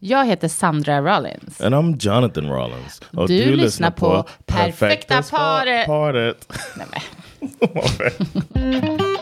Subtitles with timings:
[0.00, 1.60] Jag heter Sandra Rollins.
[1.60, 3.00] And I'm Jonathan Rollins.
[3.16, 5.86] Och Du lyssnar på Perfekta paret.
[5.86, 6.52] paret.
[6.76, 7.02] Nej,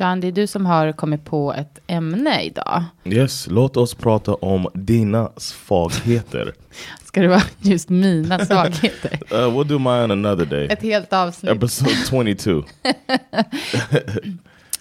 [0.00, 2.84] John, det är du som har kommit på ett ämne idag.
[3.04, 6.52] Yes, låt oss prata om dina svagheter.
[7.04, 9.18] Ska det vara just mina svagheter?
[9.32, 10.66] Uh, we'll do mine another day.
[10.66, 11.52] Ett helt avsnitt.
[11.52, 11.90] Episode
[12.34, 12.62] 22.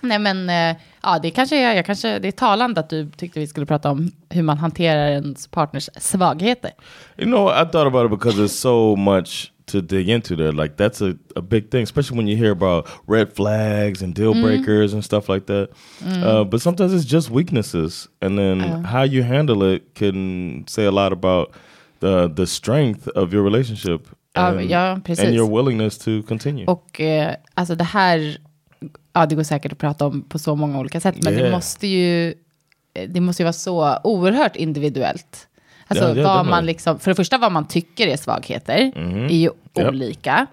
[0.02, 3.39] Nej men, eh, ja det kanske är, jag kanske, det är talande att du tyckte
[3.39, 6.72] vi skulle prata om hur man hanterar ens partners svagheter.
[7.17, 10.52] You know, I thought about it because there's so much to dig into there.
[10.52, 14.33] Like that's a, a big thing, especially when you hear about red flags and deal
[14.33, 15.69] breakers and stuff like that.
[16.23, 20.91] Uh, but sometimes it's just weaknesses, and then how you handle it can say a
[20.91, 21.53] lot about
[21.99, 24.07] the the strength of your relationship.
[24.38, 25.25] And, ja, precis.
[25.25, 26.66] and your willingness to continue.
[26.66, 28.38] Och eh, alltså det här,
[29.13, 31.52] ja det går säkert att prata om på så många olika sätt, men det Yeah.
[31.52, 32.33] måste ju,
[32.94, 35.47] eh, det måste ju vara så oerhört individuellt.
[35.88, 39.28] Alltså Ja, ja, vad man liksom, för det första vad man tycker är svagheter är
[39.36, 39.88] ju Japp.
[39.88, 40.47] olika.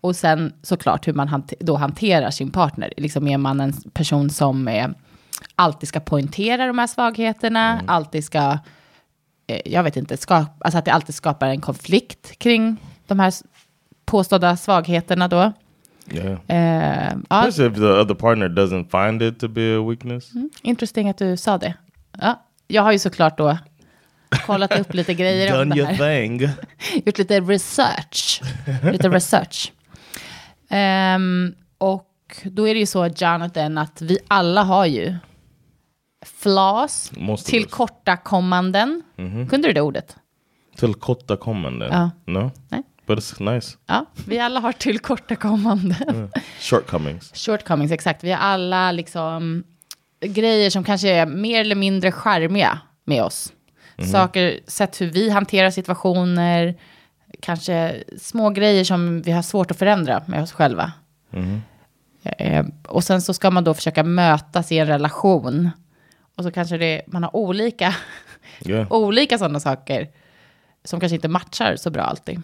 [0.00, 2.92] Och sen såklart hur man hante- då hanterar sin partner.
[2.96, 4.88] Liksom är man en person som eh,
[5.54, 8.58] alltid ska poängtera de här svagheterna, alltid ska,
[9.46, 13.32] eh, jag vet inte, skap, alltså att det alltid skapar en konflikt kring de här
[14.04, 15.52] påstådda svagheterna då.
[16.12, 17.12] yeah.
[17.28, 20.30] Ja, Especially if the other partner doesn't find it to be a weakness.
[20.62, 21.74] intressant att du sa det.
[22.20, 23.58] Ja, jag har ju såklart då
[24.46, 25.96] kollat upp lite grejer om det här.
[25.96, 26.40] thing.
[27.06, 28.40] Gjort lite research.
[28.92, 29.72] Lite research.
[30.70, 32.10] Ehm, och
[32.44, 35.14] då är det ju så, Jonathan, att vi alla har ju
[36.26, 37.44] flaws, Most of us.
[37.50, 39.02] tillkortakommanden.
[39.50, 40.16] Kunde du det ordet?
[40.76, 41.88] Tillkortakommanden.
[41.92, 42.10] Ja.
[42.26, 42.50] No?
[42.68, 42.82] Nej.
[43.06, 43.76] But it's nice.
[43.86, 46.30] Ja, vi alla har tillkortakommanden.
[46.60, 47.32] Shortcomings.
[47.34, 48.24] Shortcomings, exakt.
[48.24, 49.64] Vi har alla liksom
[50.20, 53.52] grejer som kanske är mer eller mindre charmiga med oss.
[54.12, 56.74] Saker, sätt hur vi hanterar situationer,
[57.40, 60.92] kanske små grejer som vi har svårt att förändra med oss själva.
[62.24, 65.70] Eh, och sen så ska man då försöka mötas i en relation.
[66.36, 67.94] Och så kanske det, man har olika,
[68.66, 68.92] Yeah.
[68.92, 70.08] olika sådana saker
[70.84, 72.42] som kanske inte matchar så bra alltid.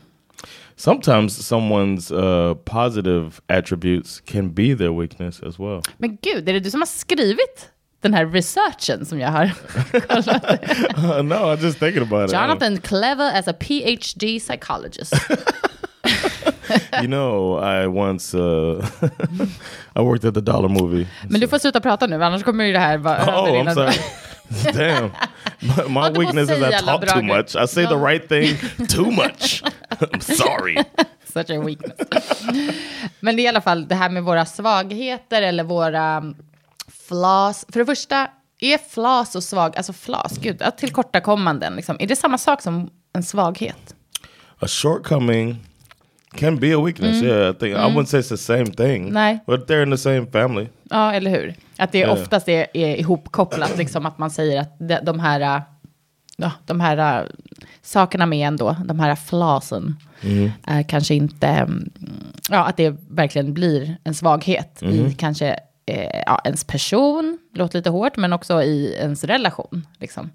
[0.77, 5.83] Sometimes someone's uh, positive attributes can be their weakness as well.
[5.99, 9.51] Men gud, är det du som har skrivit den här researchen som jag har
[10.09, 10.43] kollat?
[11.25, 12.33] no, I'm just thinking about it.
[12.37, 15.15] Jonathan Clever as a PhD psychologist.
[17.03, 18.87] You know, I once uh,
[19.97, 21.07] I worked at the Dollar Movie.
[21.29, 23.95] Men du får sluta prata nu, annars kommer ju det här vara Oh, I'm sorry.
[24.73, 25.11] Damn.
[25.61, 27.57] My, my får weakness is I talk too much.
[27.57, 28.07] I say the Ja.
[28.09, 28.57] right thing
[28.89, 29.63] too much.
[30.01, 30.77] I'm sorry.
[31.33, 32.09] Such a weakness.
[33.21, 36.23] Men det är i alla fall det här med våra svagheter eller våra
[37.13, 37.67] um, flaws.
[37.69, 38.29] För det första,
[38.61, 43.23] är flaws och svag, alltså flaws, gud, tillkortakommanden, liksom, är det samma sak som en
[43.23, 43.95] svaghet?
[44.59, 45.57] A shortcoming
[46.35, 47.23] can be a weakness.
[47.23, 49.03] Yeah, I think I wouldn't say it's the same thing.
[49.03, 49.15] Mm.
[49.15, 49.39] Nej.
[49.47, 50.69] But they're in the same family.
[50.91, 51.55] Ja, eller hur?
[51.79, 52.13] Att det Ja.
[52.13, 55.63] oftast är, är ihopkopplat, liksom att man säger att de, de här,
[56.37, 57.27] ja, de här äh,
[57.83, 59.97] sakerna med en då, de här flawsen,
[60.67, 61.91] är kanske inte, mm,
[62.51, 65.57] ja, att det verkligen blir en svaghet i kanske
[65.91, 69.87] eh, ja, ens person, låter lite hårt, men också i ens relation.
[69.99, 70.31] Liksom.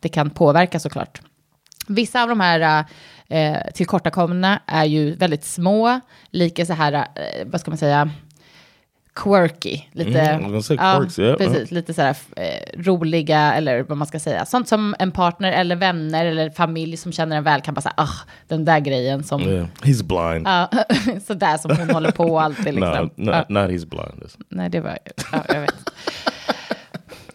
[0.00, 1.20] Det kan påverka såklart.
[1.88, 2.84] Vissa av de här
[3.28, 6.00] eh, tillkortakommandena är ju väldigt små,
[6.30, 8.10] lika så här, eh, vad ska man säga,
[9.14, 9.80] quirky.
[9.92, 11.36] Lite, Mm, quirks, yeah.
[11.36, 14.46] precis, lite så här eh, roliga, eller vad man ska säga.
[14.46, 17.94] Sånt som en partner eller vänner eller familj som känner en väl kan bara säga,
[17.96, 18.08] ah,
[18.48, 20.46] den där grejen som, Yeah, he's blind.
[20.48, 20.70] ja,
[21.26, 22.64] sådär som hon håller på alltid.
[22.74, 23.10] Liksom.
[23.16, 23.44] no, no, Ja.
[23.48, 24.22] not he's blind.
[24.22, 24.98] It's- Nej, det var...
[25.32, 25.74] Ja, jag vet.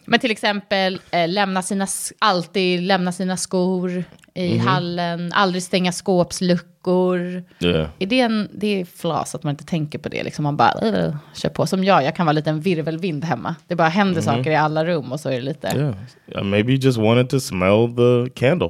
[0.10, 1.88] Men till exempel eh, lämna sina,
[2.20, 7.44] alltid lämna sina skor i hallen, aldrig stänga skåpsluckor.
[7.60, 7.90] Yeah.
[8.00, 10.86] Är det, en, det är flas att man inte tänker på det, liksom man bara
[10.86, 11.68] uh, kör på.
[11.68, 13.56] Som jag, jag kan vara lite en virvelvind hemma.
[13.68, 15.68] Det bara händer saker i alla rum och så är det lite...
[15.68, 15.96] Yeah.
[16.28, 18.70] Yeah, Maybe you just wanted to smell the candle.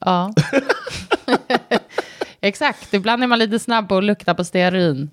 [0.00, 0.34] Ja.
[2.40, 5.10] Exakt, ibland är man lite snabb på att lukta på stearin.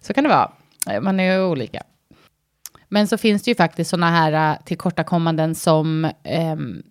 [0.00, 0.50] Så kan det vara.
[1.00, 1.82] Man är ju olika.
[2.92, 6.82] Men så finns det ju faktiskt sådana här eh, tillkortakommanden som, ehm,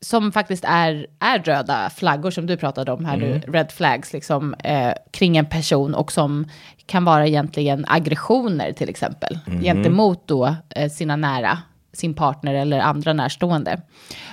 [0.00, 4.54] som faktiskt är, är röda flaggor som du pratade om här nu, red flags, liksom,
[4.54, 6.48] eh, kring en person och som
[6.86, 11.58] kan vara egentligen aggressioner till exempel, gentemot då eh, sina nära,
[11.92, 13.80] sin partner eller andra närstående.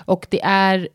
[0.05, 0.87] Och det är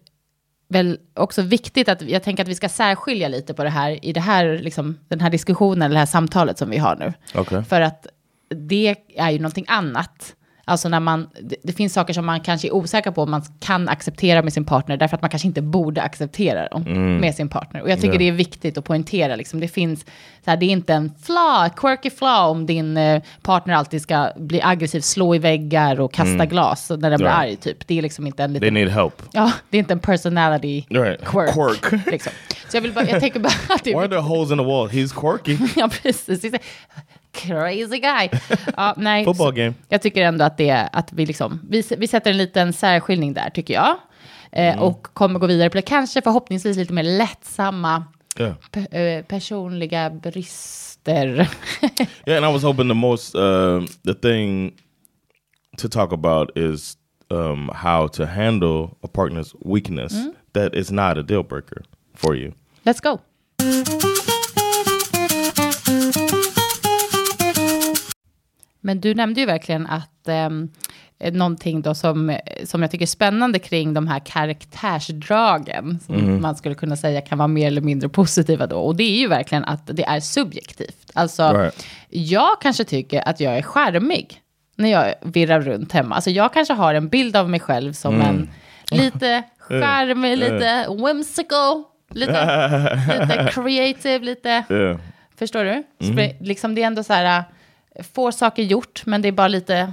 [0.69, 4.13] väl också viktigt att, jag tänker att vi ska särskilja lite på det här, i
[4.13, 7.13] det här, liksom, den här diskussionen, eller det här samtalet som vi har nu.
[7.35, 7.65] Okej.
[7.65, 8.07] För att
[8.49, 10.35] det är ju någonting annat.
[10.65, 13.43] Alltså när man, det, det finns saker som man kanske är osäker på om man
[13.61, 16.83] kan acceptera med sin partner, därför att man kanske inte borde acceptera dem
[17.21, 17.83] med sin partner.
[17.83, 18.19] Och jag tycker Ja.
[18.19, 20.01] det är viktigt att poängtera, liksom, det finns,
[20.45, 24.31] så här, det är inte en flaw, quirky flaw om din eh, partner alltid ska
[24.37, 27.33] bli aggressiv, slå i väggar och kasta glas när den blir Ja.
[27.35, 27.87] arg, typ.
[27.87, 29.23] Det är liksom inte en They liten need help.
[29.33, 31.25] Ja, det är inte en personality Right.
[31.25, 31.55] quirk.
[31.83, 32.07] Quirk.
[32.13, 32.33] Liksom.
[32.69, 33.53] Så jag, vill bara, jag tänker bara
[33.85, 34.89] Why are there holes in the wall?
[34.89, 35.65] He's quirky.
[35.81, 36.55] Ja, precis.
[37.33, 38.29] Crazy guy.
[38.77, 39.75] Ja, nej, Football game.
[39.89, 43.51] Jag tycker ändå att, det, att vi, liksom, vi, vi sätter en liten särskiljning där,
[43.51, 43.97] tycker jag.
[44.53, 48.05] Eh, Och kommer gå vidare på det, kanske förhoppningsvis lite mer lättsamma
[48.39, 48.55] Yeah.
[48.73, 51.27] pe- eh, personliga brister.
[52.27, 54.73] Yeah, and I was hoping the most uh, the thing
[55.79, 56.95] to talk about is
[57.31, 60.13] um, how to handle a partner's weakness
[60.53, 61.83] that is not a deal breaker
[62.17, 62.53] for you.
[62.85, 63.19] Let's go.
[68.81, 73.59] Men du nämnde ju verkligen att eh, någonting då som, som jag tycker är spännande
[73.59, 74.19] kring de här
[74.99, 78.79] karaktärsdragen, som man skulle kunna säga kan vara mer eller mindre positiva då.
[78.79, 81.11] Och det är ju verkligen att det är subjektivt.
[81.15, 81.87] Alltså, Right.
[82.09, 84.41] jag kanske tycker att jag är charmig
[84.77, 86.15] när jag virrar runt hemma.
[86.15, 88.51] Alltså jag kanske har en bild av mig själv som en
[88.91, 92.33] lite charmig, lite whimsical, lite,
[93.21, 94.65] lite creative, lite...
[95.39, 95.83] Förstår du?
[96.01, 97.45] Spre- Liksom det är ändå så här,
[97.99, 99.93] äh, få saker gjort, men det är bara lite,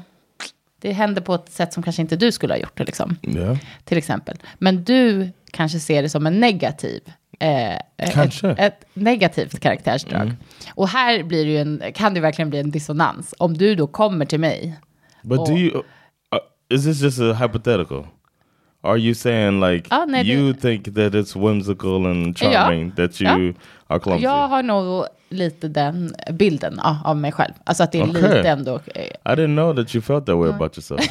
[0.81, 3.57] det händer på ett sätt som kanske inte du skulle ha gjort det, liksom, Yeah.
[3.83, 4.37] till exempel.
[4.57, 7.01] Men du kanske ser det som en negativ,
[7.39, 7.77] eh,
[8.13, 8.49] Kanske.
[8.51, 10.31] Ett, ett negativt karaktärsdrag.
[10.75, 13.33] Och här blir det ju en, kan det verkligen bli en dissonans.
[13.37, 14.75] Om du då kommer till mig,
[15.21, 15.59] But do Oh.
[15.59, 15.77] you?
[15.77, 15.83] Uh,
[16.69, 18.07] is this just a hypothetical?
[18.85, 22.51] Are you saying like Ah, nej, det- you think that it's whimsical and Ja.
[22.51, 23.53] charming that you
[23.87, 24.23] are clumsy?
[24.23, 27.53] jag har nog lite den bilden ja, av mig själv.
[27.63, 28.21] Alltså att det är Okej.
[28.21, 28.79] lite ändå...
[28.95, 31.01] Eh, I didn't know that you felt that way about yourself.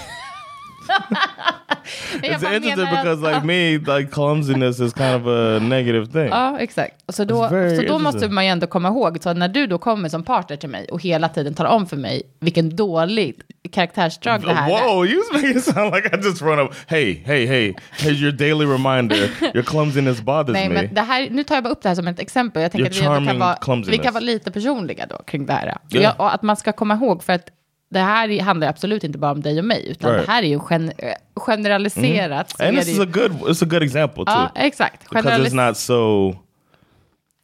[2.23, 6.27] It's bara interesting att- because like me, like clumsiness is kind of a negative thing.
[6.29, 6.95] Ja, exakt.
[7.09, 10.09] Så då, så då måste man ju ändå komma ihåg, så när du då kommer
[10.09, 13.35] som partner till mig och hela tiden talar om för mig vilken dålig
[13.73, 14.85] karaktärsdrag det här är.
[14.85, 16.75] Whoa, you make it sound like I just run up.
[16.87, 17.75] Hey, hey, hey!
[17.99, 19.17] Here's your daily reminder.
[19.55, 20.75] Your clumsiness bothers Nej, me.
[20.75, 22.63] men det här, nu tar jag bara upp det här som ett exempel.
[22.63, 25.53] Jag tänker Your att vi, kan vara, vi kan vara lite personliga då kring det
[25.53, 25.65] här.
[25.67, 26.05] Yeah.
[26.05, 27.49] Jag, och att man ska komma ihåg, för att
[27.91, 30.27] det här handlar absolut inte bara om dig och mig, utan Right.
[30.27, 30.93] det här är ju gen,
[31.37, 32.51] generaliserat.
[32.57, 34.33] så and är this is a good, it's a good example too.
[34.35, 35.11] Ja, exakt.
[35.11, 36.31] because it's not so,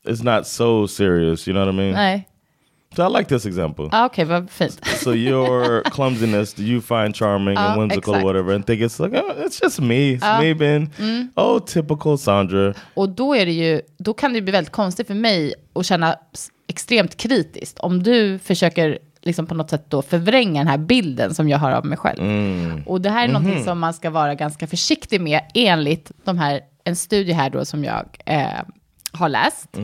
[0.07, 1.49] it's not so serious.
[1.49, 1.93] You know what I mean?
[1.93, 2.27] Nej.
[2.97, 3.89] So I like this example.
[3.93, 4.81] Ja, Okej, vad fint.
[4.87, 8.25] so your clumsiness you find charming Ja, and whimsical or exakt.
[8.25, 11.29] whatever, and think it's like oh, it's just me, it's me being Mm.
[11.37, 12.75] oh typical Sandra.
[12.95, 16.17] Och då, är det ju, då kan det bli väldigt konstigt för mig att känna
[16.69, 21.49] extremt kritiskt om du försöker liksom på något sätt då förvränga den här bilden som
[21.49, 22.21] jag har av mig själv.
[22.87, 26.61] Och det här är någonting som man ska vara ganska försiktig med enligt de här,
[26.85, 28.63] en studie här då som jag eh,
[29.13, 29.77] har läst.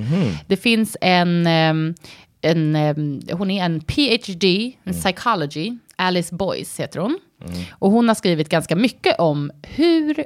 [0.47, 1.95] Det finns en, ehm,
[2.41, 7.19] en ehm, hon är en PhD in psychology, Alice Boyce heter hon.
[7.71, 10.25] Och hon har skrivit ganska mycket om hur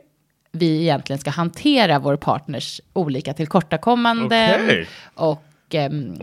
[0.52, 4.88] vi egentligen ska hantera vår partners olika tillkortakommanden Okej.
[5.14, 5.43] och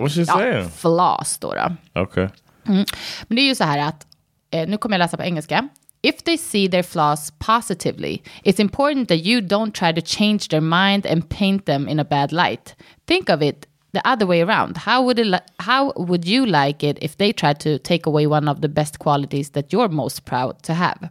[0.09, 0.69] she saying?
[0.69, 1.53] flaws då.
[1.53, 2.01] då.
[2.01, 2.27] Okay.
[2.67, 2.85] Mm.
[3.27, 4.07] Men det är ju så här att,
[4.51, 5.69] eh, nu kommer jag läsa på engelska.
[6.01, 10.61] If they see their flaws positively, it's important that you don't try to change their
[10.61, 12.75] mind and paint them in a bad light.
[13.05, 14.77] Think of it the other way around.
[14.77, 18.27] How would, it li- how would you like it if they tried to take away
[18.27, 21.09] one of the best qualities that you're most proud to have?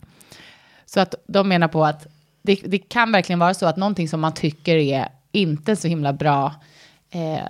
[0.87, 2.07] Så att de menar på att
[2.43, 6.13] det, det kan verkligen vara så att någonting som man tycker är inte så himla
[6.13, 6.55] bra
[7.11, 7.41] eh,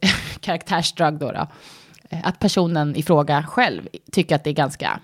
[0.40, 1.46] karaktärsdrag då, då, eh,
[2.24, 5.00] att personen i fråga själv tycker att det är ganska,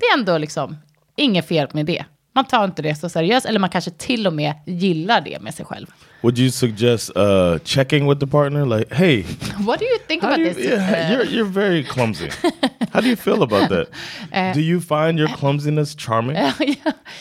[0.00, 0.76] det är ändå liksom
[1.16, 2.04] inget fel med det.
[2.34, 5.54] Man tar inte det så seriöst, eller man kanske till och med gillar det med
[5.54, 5.86] sig själv.
[6.22, 8.66] Would you suggest uh, checking with the partner?
[8.78, 9.22] Like, hey,
[9.66, 10.64] What do you think about you, this?
[10.66, 12.28] yeah, Uh, you're you're very clumsy.
[12.92, 13.88] how do you feel about that?
[14.32, 16.36] Uh, do you find your clumsiness charming?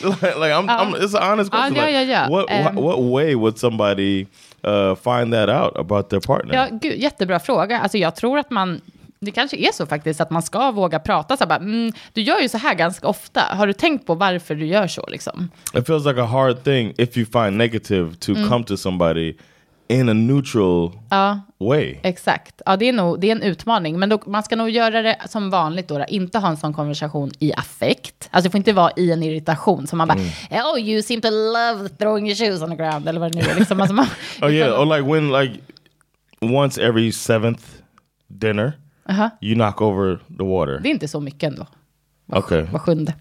[0.02, 1.76] like, like, I'm, I'm, it's an honest Uh, question.
[1.76, 2.30] yeah, like, yeah, yeah.
[2.30, 4.28] What, Um, what what way would somebody
[4.64, 6.54] uh, find that out about their partner?
[6.56, 7.80] Ja, gud, jättebra fråga.
[7.80, 8.82] Alltså jag tror att man,
[9.26, 12.22] det kanske är så faktiskt, att man ska våga prata så här, bara, mm, du
[12.22, 13.42] gör ju så här ganska ofta.
[13.42, 15.52] Har du tänkt på varför du gör så liksom?
[15.74, 18.50] It feels like a hard thing if you find negative to Mm.
[18.50, 19.34] come to somebody
[19.88, 20.92] in a neutral
[21.60, 21.98] way.
[22.04, 22.62] Exakt.
[22.66, 24.00] Ja, det är, nog, det är en utmaning.
[24.00, 26.06] Men då, man ska nog göra det som vanligt då, då.
[26.08, 28.30] Inte ha en sån konversation i affekt.
[28.32, 29.88] Alltså det får inte vara i en irritation.
[29.88, 30.18] Som man bara,
[30.74, 33.08] oh you seem to love throwing your shoes on the ground.
[33.10, 33.56] Eller vad det nu är.
[33.56, 33.82] Liksom.
[33.82, 34.06] Alltså man,
[34.42, 35.60] Oh yeah, or like when like
[36.42, 37.64] once every seventh
[38.28, 38.74] dinner,
[39.12, 39.30] Aha.
[39.42, 40.80] you knock over the water.
[40.80, 41.68] det är inte så mycket ändå.
[42.30, 43.14] Okay, Var sjunde.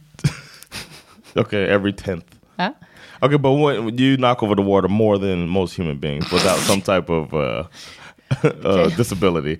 [1.34, 2.26] okay, every tenth.
[2.56, 2.74] Ja.
[3.22, 6.80] Okay, but when you knock over the water more than most human beings without some
[6.80, 7.64] type of uh,
[8.64, 9.58] uh, disability.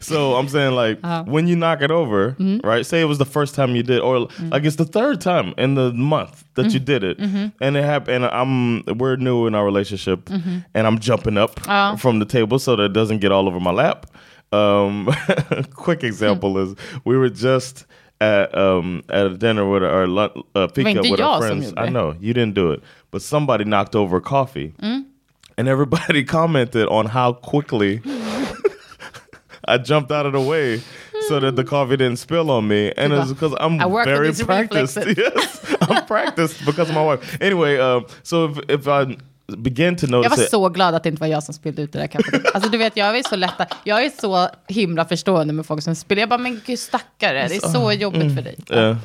[0.00, 1.24] so I'm saying like uh-huh.
[1.26, 2.66] when you knock it over, mm-hmm.
[2.66, 2.84] right?
[2.84, 4.48] Say it was the first time you did, or mm-hmm.
[4.48, 6.84] like it's the third time in the month that you mm-hmm.
[6.84, 7.18] did it,
[7.60, 8.24] and it happened.
[8.24, 11.96] And I'm we're new in our relationship, and I'm jumping up uh-huh.
[11.96, 14.06] from the table so that it doesn't get all over my lap.
[14.52, 15.08] Um,
[15.74, 17.86] quick example is we were just
[18.20, 21.72] at um at a dinner with our uh, inte with our friends.
[21.76, 27.06] I know you didn't do it, but somebody knocked over coffee, and everybody commented on
[27.06, 28.00] how quickly
[29.64, 30.82] I jumped out of the way
[31.28, 34.14] so that the coffee didn't spill on me, and it's because I'm I work with
[34.14, 34.96] very practiced.
[34.96, 35.16] reflexes.
[35.18, 37.38] Yes, I'm practiced because of my wife.
[37.40, 41.02] Anyway, um, so if if I begin to Jag notice var it, så glad att
[41.02, 42.54] det inte var jag som spillde ut det där kaffet.
[42.54, 43.66] Alltså du vet, jag är så lätta.
[43.84, 46.22] Jag är så himla förstående med folk som spiller.
[46.22, 48.56] Jag bara, men gud stackare, det är så jobbigt för dig.
[48.70, 48.96] Yeah.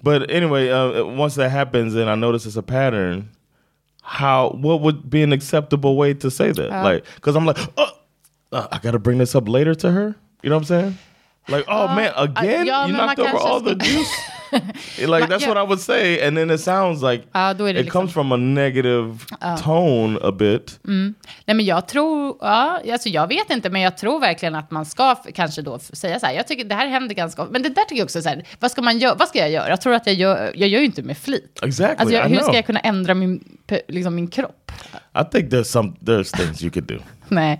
[0.00, 3.28] But anyway, uh, once that happens and I notice it's a pattern,
[4.02, 6.84] how what would be an acceptable way to say that?
[6.84, 7.88] like, because I'm like, oh,
[8.52, 10.14] uh, I got to bring this up later to her.
[10.42, 10.98] You know what I'm saying?
[11.48, 14.12] Like, oh man, again, ja, you knocked over all the juice.
[14.98, 18.12] like that's what I would say, and then it sounds like det it liksom- comes
[18.12, 19.18] from a negative
[19.64, 20.78] tone a bit.
[20.82, 24.84] Nej, men jag tror, ja, alltså jag vet inte, men jag tror verkligen att man
[24.84, 27.68] ska kanske då säga så här, jag tycker det här händer ganska ofta, men det
[27.68, 29.68] där tycker jag också så här, vad ska man göra, vad ska jag göra?
[29.68, 31.58] Jag tror att jag gör, jag gör ju inte med flit.
[31.62, 33.58] Exactly, Alltså jag, hur ska jag kunna ändra min,
[33.88, 34.72] liksom min kropp?
[35.14, 36.98] I think there's some there's things you could do.
[37.28, 37.58] Nej.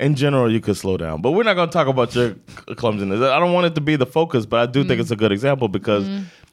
[0.00, 2.34] in general you could slow down but we're not going to talk about your
[2.76, 5.16] clumsiness i don't want it to be the focus but i do think it's a
[5.16, 6.04] good example because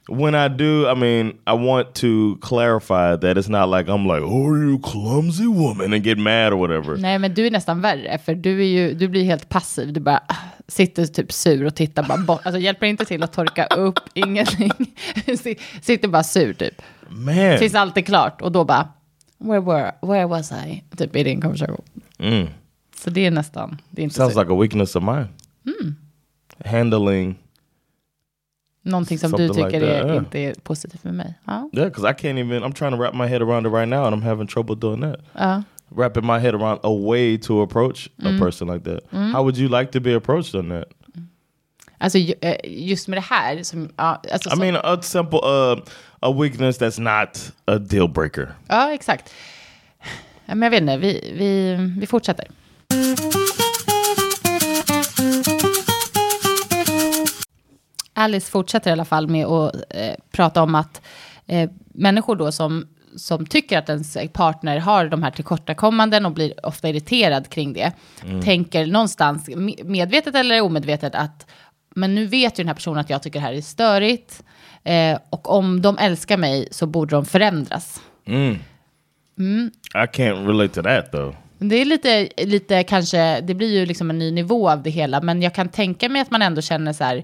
[0.08, 4.22] when i do i mean i want to clarify that it's not like i'm like
[4.24, 8.18] oh you clumsy woman and get mad or whatever Nej, men du är nästan värre,
[8.26, 9.94] för du, är ju, du blir helt passiv.
[9.94, 10.36] Du bara ah,
[10.68, 12.42] sitter typ sur och tittar bara bort.
[12.44, 14.72] Alltså hjälper inte till att torka upp, ingenting.
[15.44, 16.82] Si- sitter bara sur typ.
[17.10, 18.88] man Tills allt är klart och då bara,
[19.42, 20.84] where, were, where was I?
[20.98, 21.84] Typ i din konversation.
[22.96, 25.28] Så det är nästan, det är inte sounds så, like a weakness of mine
[26.66, 27.36] handling
[28.84, 30.18] någonting som du tycker like är, that, yeah.
[30.18, 31.34] inte är positivt med mig.
[31.46, 31.70] Ja.
[31.74, 34.06] yeah because i can't even i'm trying to wrap my head around it right now
[34.06, 35.20] and i'm having trouble doing that
[35.90, 39.68] wrapping my head around a way to approach a person like that how would you
[39.68, 40.88] like to be approached on that
[42.04, 45.80] Alltså eh, just med det här, som, ja, alltså, I mean, a simple uh,
[46.22, 48.52] a weakness that's not a deal breaker.
[48.68, 49.34] ja exakt.
[50.46, 52.48] Men jag vet inte, vi, vi, vi fortsätter.
[58.14, 61.02] Alice fortsätter i alla fall med att eh, prata om att
[61.48, 66.66] eh, människor då som, som tycker att ens partner har de här tillkortakommanden och blir
[66.66, 67.92] ofta irriterad kring det,
[68.44, 71.48] tänker någonstans, me- medvetet eller omedvetet, att
[71.96, 74.44] men nu vet ju den här personen att jag tycker det här är störigt,
[74.84, 78.02] eh, och om de älskar mig så borde de förändras.
[79.96, 81.36] I can't relate to that though.
[81.58, 85.22] Det är lite, lite kanske, det blir ju liksom en ny nivå av det hela,
[85.22, 87.24] men jag kan tänka mig att man ändå känner så här,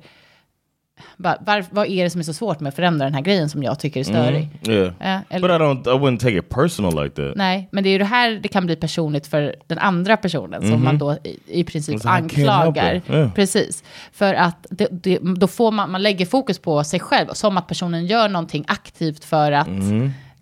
[1.18, 3.50] va- var, vad är det som är så svårt med att förändra den här grejen
[3.50, 4.50] som jag tycker är störig?
[4.68, 5.96] Yeah, Ja, eller- but I don't.
[5.96, 7.36] I wouldn't take it personal like that.
[7.36, 10.62] Nej, men det är ju det här det kan bli personligt för den andra personen
[10.72, 13.02] som man då i, i princip help anklagar.
[13.10, 13.34] Yeah.
[13.34, 13.84] Precis.
[14.12, 17.68] För att det, det, då får man, man lägger fokus på sig själv, som att
[17.68, 19.68] personen gör någonting aktivt för att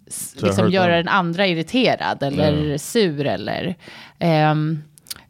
[0.08, 0.96] s- To liksom göra them.
[1.06, 3.76] den andra irriterad eller sur eller...
[4.20, 4.82] ehm,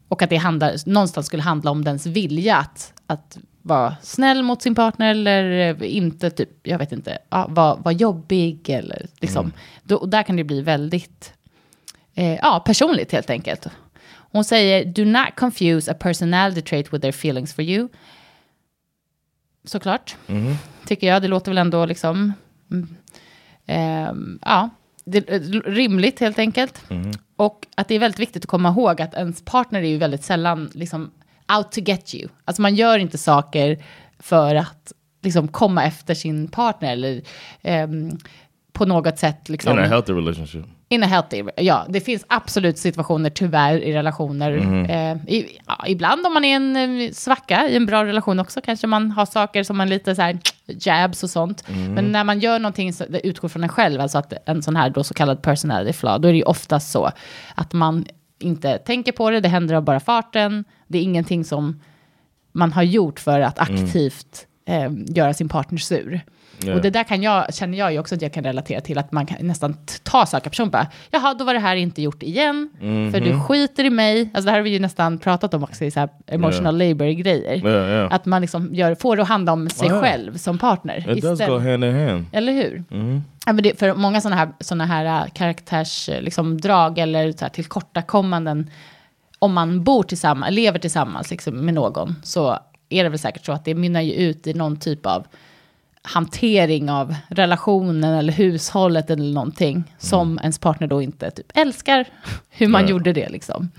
[0.08, 4.62] och att det handlar, någonstans skulle handla om dens vilja att, att vara snäll mot
[4.62, 9.52] sin partner eller eh, inte, typ, jag vet inte, ja, vara, vara jobbig eller liksom.
[9.82, 11.32] Då, och där kan det bli väldigt
[12.14, 13.66] eh, ja, personligt helt enkelt.
[14.08, 17.88] Hon säger, do not confuse a personality trait with their feelings for you.
[19.64, 20.16] Såklart,
[20.86, 21.22] tycker jag.
[21.22, 22.32] Det låter väl ändå liksom,
[22.70, 22.96] mm,
[23.66, 24.70] ehm, ja,
[25.04, 26.82] det, är rimligt helt enkelt.
[27.36, 30.24] Och att det är väldigt viktigt att komma ihåg att ens partner är ju väldigt
[30.24, 31.10] sällan liksom
[31.56, 32.28] out to get you.
[32.44, 33.84] Alltså man gör inte saker
[34.18, 37.22] för att liksom komma efter sin partner eller
[37.62, 38.18] ehm,
[38.72, 39.72] på något sätt liksom.
[39.72, 40.64] In a healthy relationship.
[40.88, 44.52] In a healthy, ja, det finns absolut situationer tyvärr i relationer.
[44.52, 44.84] Mm.
[44.84, 48.60] Eh, i, ja, ibland om man är en eh, svacka i en bra relation också,
[48.60, 51.64] kanske man har saker som man lite så här jabs och sånt.
[51.68, 51.92] Mm.
[51.92, 54.76] Men när man gör någonting som det utgår från en själv, alltså att en sån
[54.76, 57.10] här då så kallad personality flaw, då är det ju oftast så
[57.54, 58.06] att man
[58.38, 61.80] inte tänker på det, det händer av bara farten, det är ingenting som
[62.52, 66.20] man har gjort för att aktivt eh, göra sin partner sur.
[66.64, 66.74] Ja.
[66.74, 69.12] Och det där kan jag, känner jag ju också att jag kan relatera till, att
[69.12, 72.70] man kan nästan ta saker person bara, jaha, då var det här inte gjort igen,
[73.12, 74.20] för du skiter i mig.
[74.20, 77.60] Alltså det här har vi ju nästan pratat om också i så här emotional labor-grejer.
[77.64, 78.08] Ja, ja.
[78.08, 81.16] Att man liksom gör, får det att handla om sig själv som partner.
[81.16, 82.26] It does go hand in hand.
[82.32, 82.84] Eller hur?
[83.46, 87.44] Ja, men det, för många sådana här, såna här äh, karaktärsdrag liksom, drag eller så
[87.44, 88.70] här, tillkortakommanden,
[89.38, 92.58] om man bor tillsammans, lever tillsammans liksom, med någon, så
[92.88, 95.26] är det väl säkert så att det mynnar ju ut i någon typ av
[96.06, 102.04] hantering av relationen eller hushållet eller någonting som ens partner då inte typ älskar
[102.50, 102.88] hur man Ja.
[102.90, 103.70] gjorde det liksom.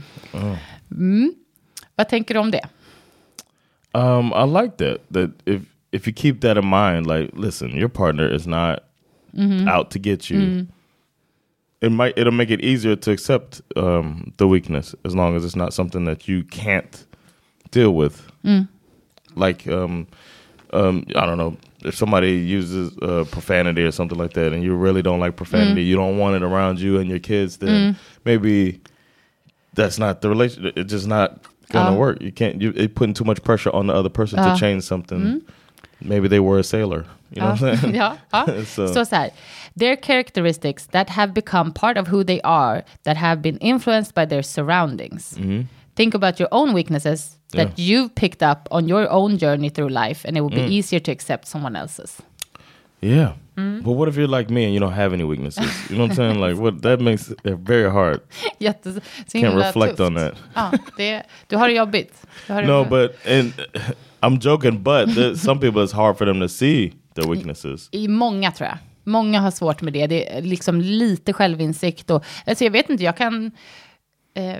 [0.92, 1.34] Mm.
[1.96, 2.68] Vad tänker du om det?
[3.92, 4.98] Um, I like that.
[5.14, 8.80] That if if you keep that in mind, like, listen, your partner is not
[9.78, 10.66] out to get you.
[11.82, 15.56] It might it'll make it easier to accept um, the weakness as long as it's
[15.56, 17.06] not something that you can't
[17.72, 18.28] deal with.
[19.36, 20.08] Like, um,
[20.74, 21.56] um, I don't know
[21.88, 25.84] if somebody uses uh, profanity or something like that, and you really don't like profanity,
[25.84, 25.88] mm.
[25.88, 27.58] you don't want it around you and your kids.
[27.58, 27.96] Then mm.
[28.26, 28.80] maybe
[29.74, 30.78] that's not the relationship.
[30.78, 31.40] It's just not
[31.72, 32.00] gonna Oh.
[32.00, 32.22] work.
[32.22, 32.62] You can't.
[32.62, 34.54] You it putting too much pressure on the other person Oh.
[34.54, 35.20] to change something.
[35.20, 35.42] Mm.
[36.02, 37.06] Maybe they were a sailor.
[37.32, 37.52] You know oh.
[37.52, 37.96] what I'm saying?
[37.96, 38.18] ja.
[38.66, 39.30] Så- Så så.
[39.76, 44.26] Their characteristics that have become part of who they are, that have been influenced by
[44.26, 45.36] their surroundings.
[45.38, 45.62] Mm-hmm.
[45.98, 47.68] Think about your own weaknesses that.
[47.78, 47.88] Yeah.
[47.88, 50.72] you've picked up on your own journey through life, and it will be Mm.
[50.72, 52.22] easier to accept someone else's.
[53.02, 53.32] Yeah.
[53.56, 53.84] Mm.
[53.84, 55.90] But what if you're like me and you don't have any weaknesses?
[55.90, 56.40] You know what I'm saying?
[56.40, 58.20] Like what that makes it very hard.
[58.60, 59.00] Jättes,
[59.34, 60.08] Can't reflect tufft.
[60.08, 60.34] on that.
[60.56, 62.14] Ja, det, du har det jobbigt.
[62.48, 63.54] Du har det No, but and
[64.22, 67.90] I'm joking, but there, some people it's hard for them to see their weaknesses.
[67.92, 68.78] I många tror jag.
[69.04, 70.08] Många har svårt med det.
[70.08, 72.10] Det är liksom lite självinsikt.
[72.12, 73.52] Och, alltså jag vet inte, jag kan...
[74.34, 74.56] Eh,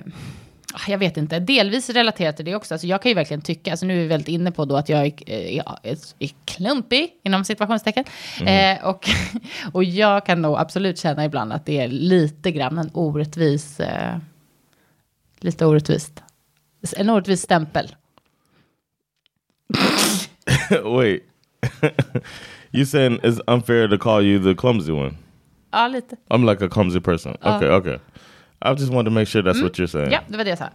[0.88, 2.74] jag vet inte, delvis relaterat till det också.
[2.74, 4.88] Alltså jag kan ju verkligen tycka, alltså nu är vi väldigt inne på då att
[4.88, 8.04] jag är, eh, är, är klumpig, inom situationstecken.
[8.46, 9.08] Eh, och,
[9.72, 13.80] och jag kan nog absolut känna ibland att det är lite grann en orättvis...
[13.80, 14.16] Eh,
[15.40, 16.22] lite orättvist.
[16.96, 17.94] En orättvis stämpel.
[20.84, 21.22] Wait.
[22.72, 25.16] you saying it's unfair to call you the clumsy one?
[25.70, 26.16] Ja, lite.
[26.30, 27.36] I'm like a clumsy person.
[27.42, 27.98] Okay, okay.
[28.64, 30.12] I just wanted to make sure that's what you're saying.
[30.12, 30.68] Ja, det var det jag sa.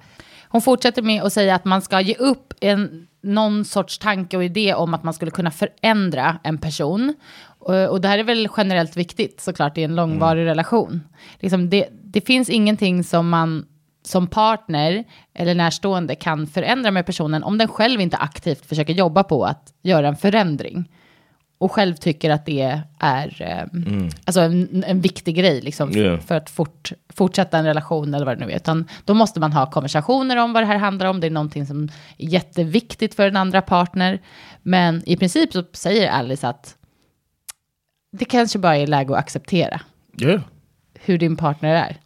[0.48, 4.44] Hon fortsätter med att säga att man ska ge upp en, någon sorts tanke och
[4.44, 7.16] idé om att man skulle kunna förändra en person.
[7.60, 11.02] Och, och det här är väl generellt viktigt såklart i en långvarig relation.
[11.40, 13.66] Liksom det, det finns ingenting som man
[14.06, 19.24] som partner eller närstående kan förändra med personen om den själv inte aktivt försöker jobba
[19.24, 20.90] på att göra en förändring.
[21.64, 26.20] Och själv tycker att det är eh, alltså en, en viktig grej liksom, Yeah.
[26.20, 28.56] för att fort, fortsätta en relation eller vad det nu är.
[28.56, 31.20] Utan då måste man ha konversationer om vad det här handlar om.
[31.20, 31.84] Det är någonting som
[32.18, 34.22] är jätteviktigt för den andra partner.
[34.62, 36.76] Men i princip så säger Alice att
[38.12, 39.82] det kanske bara är läge att acceptera
[40.22, 40.42] Yeah.
[40.94, 41.98] hur din partner är.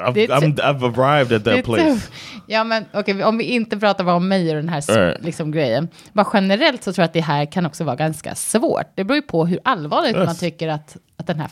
[0.00, 1.84] I've, I'm, I've arrived at that place.
[1.94, 2.10] tuff.
[2.46, 5.24] Ja, men okej, om vi inte pratar bara om mig och den här Right.
[5.24, 5.88] liksom, grejen.
[6.12, 8.86] Bara generellt så tror jag att det här kan också vara ganska svårt.
[8.94, 10.26] Det beror ju på hur allvarligt Yes.
[10.26, 11.48] man tycker att, att den här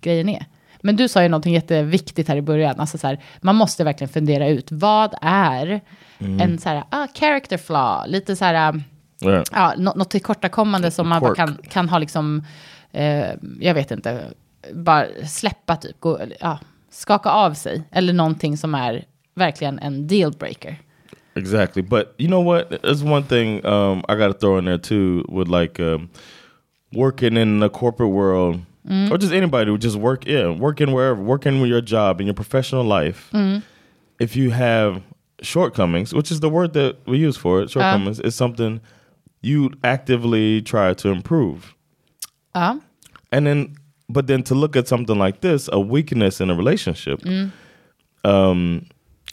[0.00, 0.46] grejen är.
[0.80, 2.80] Men du sa ju någonting jätteviktigt här i början.
[2.80, 5.80] Alltså så här, man måste verkligen fundera ut vad är
[6.18, 6.40] Mm.
[6.40, 8.82] en så här, ah, character flaw, lite så här,
[9.24, 9.44] Yeah.
[9.52, 12.44] ja, nå- något tillkortakommande som man bara kan, kan ha liksom,
[12.92, 13.24] eh,
[13.60, 14.22] jag vet inte,
[14.72, 16.58] bara släppa typ, gå, ja,
[16.92, 17.82] skaka av sig.
[17.92, 20.76] Eller någonting som är verkligen en dealbreaker.
[21.34, 21.82] Exactly.
[21.82, 22.70] But you know what?
[22.70, 26.10] There's one thing um, I got to throw in there too with like um,
[26.92, 28.60] working in the corporate world
[29.10, 32.34] or just anybody who just work, yeah, working wherever, working with your job in your
[32.34, 33.30] professional life.
[34.18, 35.02] If you have
[35.40, 38.80] shortcomings, which is the word that we use for it, shortcomings is something
[39.40, 41.74] you actively try to improve.
[42.54, 42.74] Ja,
[43.30, 43.76] And then,
[44.08, 47.20] but then to look at something like this, a weakness in a relationship.
[48.24, 48.84] Um,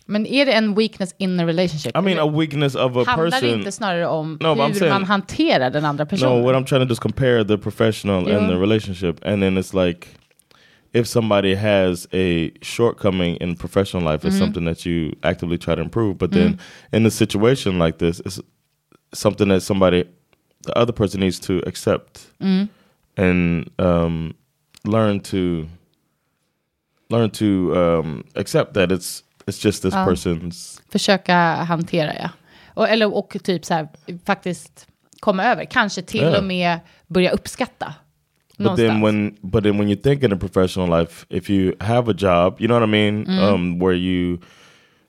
[0.06, 1.92] men är det en weakness in a relationship?
[1.98, 3.50] I mean, a weakness of a handlar person.
[3.50, 6.34] det inte snarare om No, hur saying- man hanterar den andra personen?
[6.38, 9.58] No, what I'm trying to do is compare the professional and the relationship, and then
[9.58, 10.08] it's like
[10.94, 14.46] if somebody has a shortcoming in professional life, it's Mm-hmm.
[14.46, 16.18] something that you actively try to improve.
[16.18, 16.58] But then
[16.92, 18.42] in a situation like this, it's
[19.14, 20.04] something that somebody,
[20.66, 22.70] the other person needs to accept Mm.
[23.18, 24.34] and um,
[24.84, 25.68] learn to
[27.10, 30.82] learn to um, accept that it's it's just this person's.
[30.92, 32.30] Försöka hantera, ja.
[32.74, 33.88] Och, eller, och typ så här,
[34.26, 34.88] faktiskt
[35.20, 35.66] komma över.
[35.66, 36.38] Kanske till Ja.
[36.38, 37.94] och med börja uppskatta.
[38.58, 42.12] But then when but then when you think in a professional life, if you have
[42.12, 43.54] a job, you know what I mean, Mm.
[43.54, 44.38] um, where you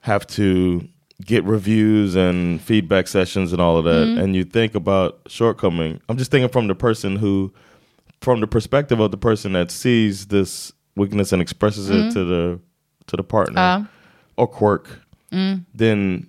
[0.01, 0.81] have to
[1.27, 4.19] get reviews and feedback sessions and all of that, Mm.
[4.23, 6.01] and you think about shortcoming.
[6.09, 7.51] I'm just thinking from the person who,
[8.25, 12.59] from the perspective of the person that sees this weakness and expresses it to the
[13.07, 13.81] to the partner Mm.
[13.81, 13.85] Ja.
[14.37, 15.01] or quirk,
[15.79, 16.27] then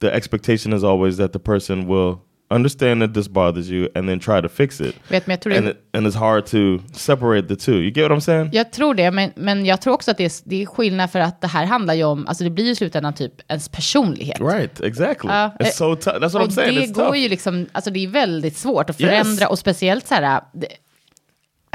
[0.00, 2.18] the expectation is always that the person will
[2.50, 4.94] understand that this bothers you and then try to fix it.
[5.10, 7.72] Vet, men jag, tror And det, it, and it's hard to separate the two.
[7.72, 8.50] You get what I'm saying?
[8.52, 11.18] jag tror det, men, men jag tror också att det är, det är skillnad för
[11.20, 14.40] att det här handlar ju om, alltså det blir ju i slutändan typ ens personlighet.
[14.40, 15.30] Right, exactly.
[15.30, 16.16] Ja, it's so tough.
[16.16, 16.74] That's what I'm saying.
[16.74, 17.18] det It's går tough.
[17.18, 19.10] ju liksom, alltså det är väldigt svårt att Yes.
[19.10, 20.66] förändra och speciellt så här, det,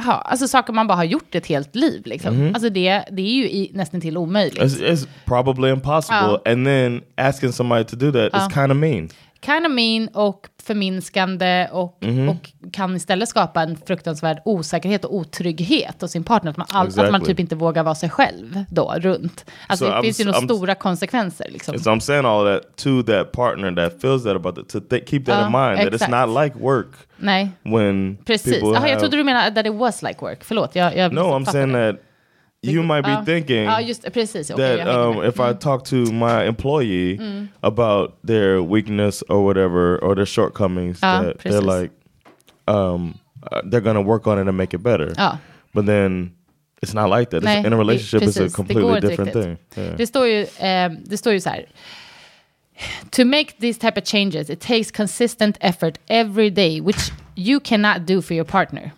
[0.06, 2.36] ja, alltså saker man bara har gjort ett helt liv liksom.
[2.36, 2.54] Mm-hmm.
[2.54, 4.62] Alltså det, det är ju i, nästan till omöjligt.
[4.62, 6.40] It's, it's probably impossible.
[6.46, 6.52] Ja.
[6.52, 9.10] And then asking somebody to do that is kind of mean.
[9.46, 12.30] Kind of mean och förminskande och, Mhm.
[12.30, 16.52] och kan istället skapa en fruktansvärd osäkerhet och otrygghet hos sin partner.
[16.52, 17.28] Att man, all, att man Exactly.
[17.28, 19.46] typ inte vågar vara sig själv då runt.
[19.68, 21.80] Alltså So det I'm- finns ju några stora konsekvenser liksom.
[21.80, 25.06] So I'm saying all that to that partner that feels that about it, to th-
[25.10, 28.64] keep that Ja, in mind, that it's not like work Nej, when precis.
[28.64, 28.90] Aha, have...
[28.90, 30.44] jag trodde du menade that it was like work.
[30.44, 31.96] Förlåt, jag, jag no, I'm saying that
[32.64, 33.24] you might be Ja.
[33.26, 34.50] thinking Ja, just precis.
[34.50, 35.24] Jag that um, med.
[35.24, 35.30] Mm.
[35.30, 37.20] if I talk to my employee
[37.62, 41.52] about their weakness or whatever or their shortcomings, Ja, that precis.
[41.60, 41.92] they're like,
[42.68, 43.14] um,
[43.52, 45.14] uh, they're gonna work on it and make it better.
[45.18, 45.38] Ja.
[45.74, 46.32] But then
[46.84, 47.44] it's not like that.
[47.44, 49.44] Nej, in a relationship, it's a completely different riktigt.
[49.44, 49.58] thing.
[49.86, 49.98] Yeah.
[49.98, 50.46] Det står ju,
[51.06, 51.66] det står ju så här.
[53.12, 58.08] To make these type of changes, it takes consistent effort every day, which you cannot
[58.08, 58.92] do for your partner.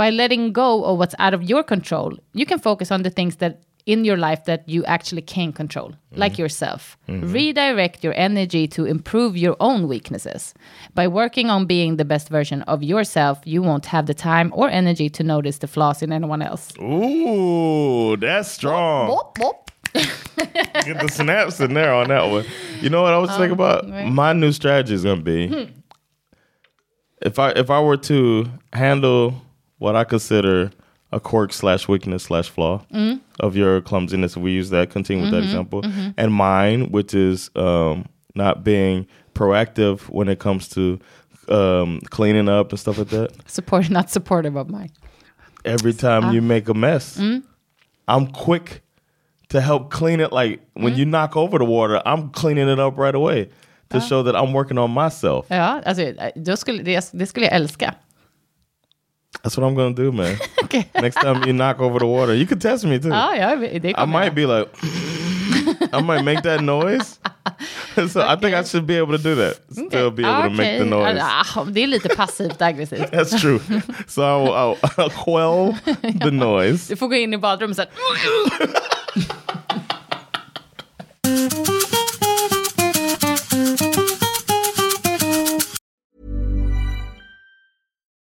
[0.00, 3.36] By letting go of what's out of your control, you can focus on the things
[3.36, 6.40] that in your life that you actually can control, like mm-hmm.
[6.40, 6.96] yourself.
[7.06, 7.30] Mm-hmm.
[7.30, 10.54] Redirect your energy to improve your own weaknesses.
[10.94, 14.70] By working on being the best version of yourself, you won't have the time or
[14.70, 16.72] energy to notice the flaws in anyone else.
[16.78, 19.06] Ooh, that's strong.
[19.92, 22.46] Get the snaps in there on that one.
[22.80, 23.86] You know what I was thinking um, about?
[23.86, 25.70] My new strategy is gonna be hmm.
[27.20, 29.34] if I if I were to handle
[29.80, 30.70] what I consider
[31.12, 33.18] a quirk slash weakness slash flaw mm-hmm.
[33.40, 35.46] of your clumsiness, if we use that, continue with that mm-hmm.
[35.46, 36.10] example, mm-hmm.
[36.16, 41.00] and mine, which is um, not being proactive when it comes to
[41.48, 43.30] um, cleaning up and stuff like that.
[43.50, 44.90] Support, not supportive of mine.
[45.64, 46.32] every time ah.
[46.32, 47.20] you make a mess.
[48.08, 48.82] I'm quick
[49.48, 50.32] to help clean it.
[50.32, 53.50] Like when you knock over the water, I'm cleaning it up right away
[53.90, 54.00] to ah.
[54.00, 55.46] show that I'm working on myself.
[55.50, 57.94] Ja, alltså, eh, då skulle, det, det skulle jag älska.
[59.42, 60.36] That's what I'm gonna do, man.
[60.94, 63.08] Next time you knock over the water, you can test me too.
[63.08, 64.34] Ja, ja, det I might jag.
[64.34, 64.68] be like,
[65.92, 67.18] I might make that noise.
[68.08, 69.60] so I think I should be able to do that.
[69.72, 71.18] Still be able to make the noise.
[71.22, 73.10] Ah, det är lite passivt aggressivt.
[73.10, 73.60] That's true.
[74.08, 75.74] So I'll, I'll, I'll quell
[76.20, 76.88] the noise.
[76.88, 77.90] Du får gå in i badrummet så här.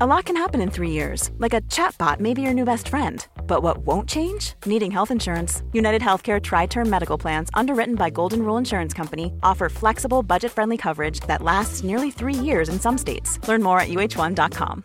[0.00, 2.88] A lot can happen in three years, like a chatbot may be your new best
[2.88, 3.26] friend.
[3.46, 4.54] But what won't change?
[4.64, 5.62] Needing health insurance.
[5.74, 10.50] United Healthcare Tri Term Medical Plans, underwritten by Golden Rule Insurance Company, offer flexible, budget
[10.50, 13.38] friendly coverage that lasts nearly three years in some states.
[13.46, 14.84] Learn more at uh1.com.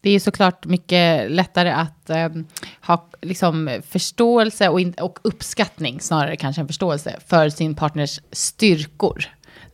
[0.00, 2.46] Det är såklart mycket lättare att um,
[2.80, 9.24] ha liksom, förståelse och, in, och uppskattning, snarare kanske än förståelse, för sin partners styrkor.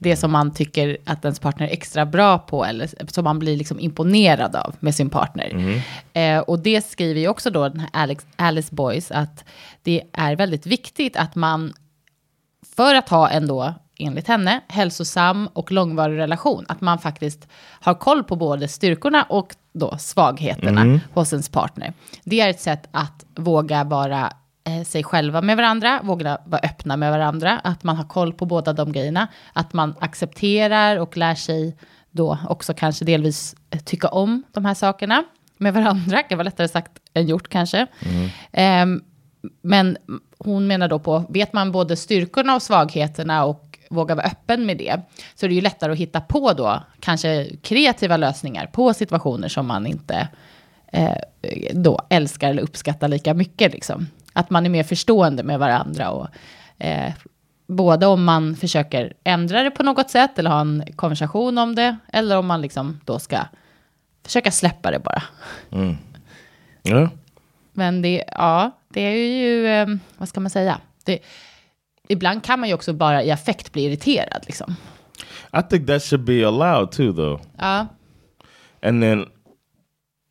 [0.03, 3.57] Det som man tycker att ens partner är extra bra på, eller som man blir
[3.57, 5.83] liksom imponerad av med sin partner.
[6.13, 9.45] Eh, och det skriver ju också då den här Alex, Alice Boys, att
[9.83, 11.73] det är väldigt viktigt att man
[12.77, 17.49] för att ha en då, enligt henne, hälsosam och långvarig relation, att man faktiskt
[17.81, 21.93] har koll på både styrkorna och då svagheterna hos ens partner.
[22.25, 24.33] Det är ett sätt att våga vara
[24.87, 28.73] sig själva med varandra, våga vara öppna med varandra, att man har koll på båda
[28.73, 31.77] de grejerna, att man accepterar och lär sig
[32.11, 35.25] då också kanske delvis tycka om de här sakerna
[35.57, 36.23] med varandra.
[36.29, 37.87] Det vara lättare sagt än gjort kanske.
[38.53, 39.03] Ehm,
[39.63, 39.97] men
[40.39, 44.79] hon menar då på, vet man både styrkorna och svagheterna och vågar vara öppen med
[44.79, 45.01] det,
[45.35, 49.67] så är det ju lättare att hitta på då kanske kreativa lösningar på situationer som
[49.67, 50.29] man inte
[50.93, 51.17] eh,
[51.73, 53.73] då älskar eller uppskattar lika mycket.
[53.73, 54.07] Liksom.
[54.33, 56.29] Att man är mer förstående med varandra och
[56.79, 57.13] eh,
[57.67, 61.97] både om man försöker ändra det på något sätt eller ha en konversation om det,
[62.13, 63.39] eller om man liksom då ska
[64.25, 65.23] försöka släppa det bara.
[66.85, 67.11] Yeah.
[67.73, 69.87] Men det, ja, det är ju, eh,
[70.19, 70.81] vad ska man säga?
[71.05, 71.19] Det,
[72.09, 74.45] ibland kan man ju också bara i affekt bli irriterad.
[74.47, 74.75] Liksom.
[75.59, 77.41] I think that should be allowed too, though.
[77.59, 77.87] Ja.
[78.83, 79.27] And then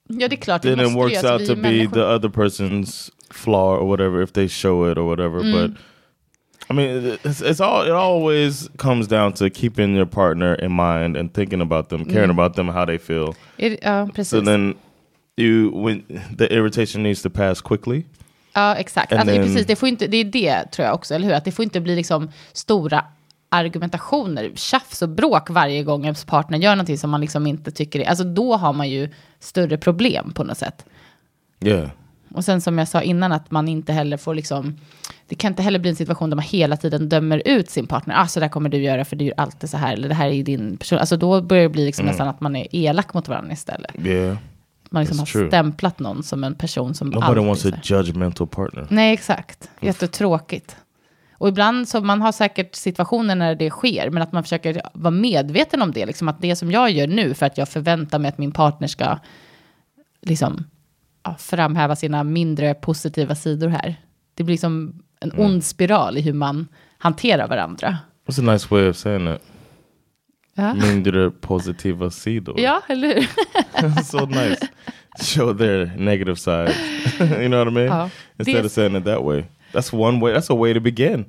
[0.08, 0.62] ja, det är klart.
[0.62, 1.94] then det it works out to be människor.
[1.94, 5.42] the other person's flaw or whatever if they show it or whatever.
[5.42, 5.52] Mm.
[5.52, 5.72] But
[6.70, 11.18] I mean, it's, it's all it always comes down to keeping your partner in mind
[11.18, 12.40] and thinking about them, caring Mm.
[12.40, 13.36] about them, how they feel.
[13.58, 14.30] Är- Ja, precis.
[14.30, 14.76] So then
[15.38, 16.04] you when
[16.38, 18.04] the irritation needs to pass quickly.
[18.54, 19.12] Ja, exakt.
[19.14, 21.34] Alltså, then- precis, det, får inte, det är det, tror jag också, eller hur?
[21.34, 23.06] Att det får inte bli liksom stora
[23.50, 28.00] argumentationer, tjafs och bråk varje gång ens partner gör någonting som man liksom inte tycker
[28.00, 28.06] är...
[28.06, 30.86] Alltså då har man ju större problem på något sätt.
[31.66, 31.90] Yeah.
[32.34, 34.78] Och sen som jag sa innan, att man inte heller får liksom...
[35.28, 38.16] Det kan inte heller bli en situation där man hela tiden dömer ut sin partner.
[38.18, 39.94] Ah, så där kommer du göra för du gör alltid så här.
[39.94, 41.00] Eller det här är din person.
[41.00, 44.06] Alltså då börjar det bli liksom nästan att man är elak mot varandra istället.
[44.06, 44.38] Yeah.
[44.90, 45.48] Man liksom That's har true.
[45.48, 48.88] stämplat någon som en person som Nobody alltid wants a judgmental partner.
[48.90, 49.70] Nej, exakt.
[49.80, 50.76] Jättetråkigt.
[51.38, 55.12] Och ibland så man har säkert situationer när det sker, men att man försöker vara
[55.12, 56.06] medveten om det.
[56.06, 58.88] Liksom att det som jag gör nu för att jag förväntar mig att min partner
[58.88, 59.18] ska
[60.22, 60.64] liksom,
[61.40, 63.96] framhäva sina mindre positiva sidor här.
[64.34, 67.98] Det blir som en ond spiral i hur man hanterar varandra.
[68.28, 69.42] That's a nice way of saying that.
[70.56, 72.60] Ja, Mindre positiva sidor.
[72.60, 74.04] ja eller hur?
[74.04, 74.68] so nice.
[75.22, 76.74] Show their negative side.
[77.20, 77.86] you know what I mean?
[77.88, 78.10] Ja.
[78.40, 79.44] Instead Det- of saying it that way.
[79.74, 80.34] That's one way.
[80.34, 81.26] That's a way to begin.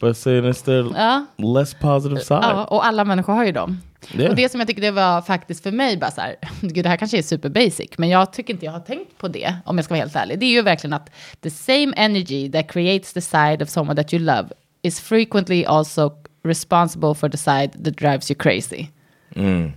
[0.00, 1.26] But saying it's their Ja.
[1.38, 2.40] less positive side.
[2.42, 3.80] Ja, och alla människor har ju dem.
[4.14, 4.30] Yeah.
[4.30, 6.88] Och det som jag tycker det var faktiskt för mig, bara så här, gud det
[6.88, 9.78] här kanske är super basic, men jag tycker inte jag har tänkt på det, om
[9.78, 10.38] jag ska vara helt ärlig.
[10.38, 11.10] Det är ju verkligen att
[11.40, 14.48] the same energy that creates the side of someone that you love
[14.82, 16.12] is frequently also
[16.44, 18.86] responsible for the side that drives you crazy.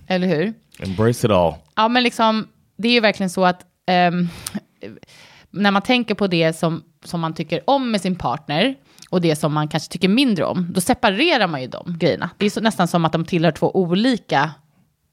[0.07, 0.53] Eller hur?
[0.79, 1.53] Embrace it all.
[1.75, 4.29] Ja, men liksom, det är ju verkligen så att ehm,
[5.51, 8.75] när man tänker på det som, som man tycker om med sin partner
[9.13, 12.29] och det som man kanske tycker mindre om, då separerar man ju de grejerna.
[12.37, 14.51] Det är så, nästan som att de tillhör två olika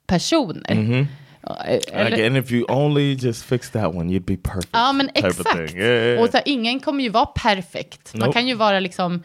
[0.07, 1.07] personer.
[1.43, 4.69] Ja, eller- Like, and if you only just fix that one, you'd be perfect.
[4.73, 5.75] Ja, men exakt.
[5.75, 6.23] Yeah.
[6.23, 8.15] Och så ingen kommer ju vara perfekt.
[8.15, 8.33] Man Nope.
[8.33, 9.23] kan ju vara liksom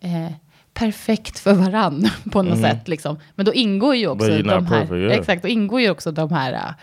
[0.00, 0.32] eh,
[0.74, 2.88] perfekt för varann på något sätt.
[2.88, 3.18] Liksom.
[3.34, 4.46] Men då ingår ju också Mm.
[4.46, 5.18] De här, perfect, yeah.
[5.18, 6.74] exakt, då ingår ju också de här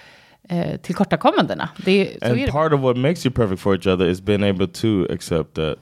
[0.49, 1.69] eh, tillkortakommandena.
[1.85, 2.51] Det, är- så är and det.
[2.51, 5.77] part of what makes you perfect for each other is being able to accept that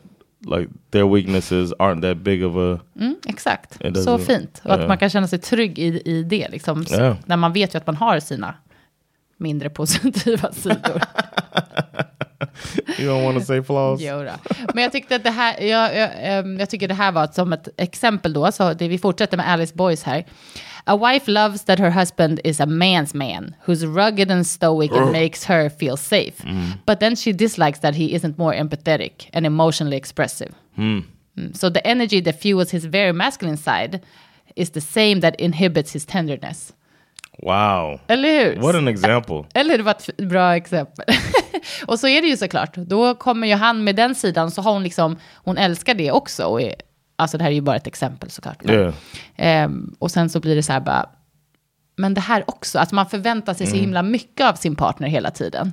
[0.46, 4.62] like their weaknesses aren't that big of a Mm, exakt, så fint.
[4.64, 4.88] Och att yeah.
[4.88, 6.50] man kan känna sig trygg i, i det.
[6.50, 7.16] Liksom, Yeah.
[7.26, 8.56] När man vet ju att man har sina
[9.38, 11.02] mindre positiva sidor.
[13.00, 14.02] you don't want to say flaws.
[14.02, 14.32] Jodå.
[14.74, 17.54] Men jag tyckte att det här, jag, jag, ehm, jag tycker det här var som
[17.54, 20.26] ett exempel då, så det, vi fortsätter med Alice Boys här.
[20.90, 25.12] A wife loves that her husband is a man's man, who's rugged and stoic and
[25.12, 26.44] makes her feel safe.
[26.86, 30.52] But then she dislikes that he isn't more empathetic and emotionally expressive.
[30.78, 31.04] Mm,
[31.54, 34.02] So the energy that fuels his very masculine side
[34.56, 36.74] is the same that inhibits his tenderness.
[37.42, 38.00] Wow.
[38.08, 38.62] Eller hur?
[38.62, 39.46] What an example.
[39.54, 41.06] Eller det var ett bra exempel.
[41.88, 42.76] och så är det ju såklart.
[42.76, 46.46] Då kommer ju han med den sidan, så har hon liksom, hon älskar det också.
[46.46, 46.76] Och är,
[47.20, 48.64] alltså det här är ju bara ett exempel såklart.
[48.64, 48.94] Men,
[49.38, 49.72] Yeah.
[50.00, 51.10] och sen så blir det så här bara,
[51.98, 55.32] men det här också, att man förväntar sig så himla mycket av sin partner hela
[55.32, 55.72] tiden.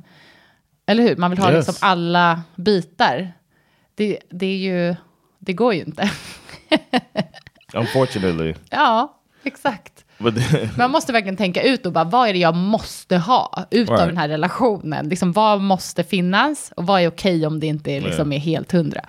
[0.87, 1.16] Eller hur?
[1.16, 1.66] Man vill ha Yes.
[1.68, 3.32] liksom alla bitar.
[3.94, 4.96] Det, det är ju,
[5.38, 6.11] det går ju inte.
[7.74, 8.54] Unfortunately.
[8.70, 10.04] ja, exakt.
[10.78, 13.96] Man måste verkligen tänka ut och bara, vad är det jag måste ha ut av
[13.96, 14.09] Right.
[14.09, 15.09] den här relationen?
[15.09, 19.00] Liksom, vad måste finnas och vad är okej om det inte liksom är helt hundra?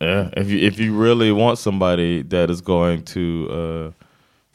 [0.00, 3.90] Yeah, if you if you really want somebody that is going to uh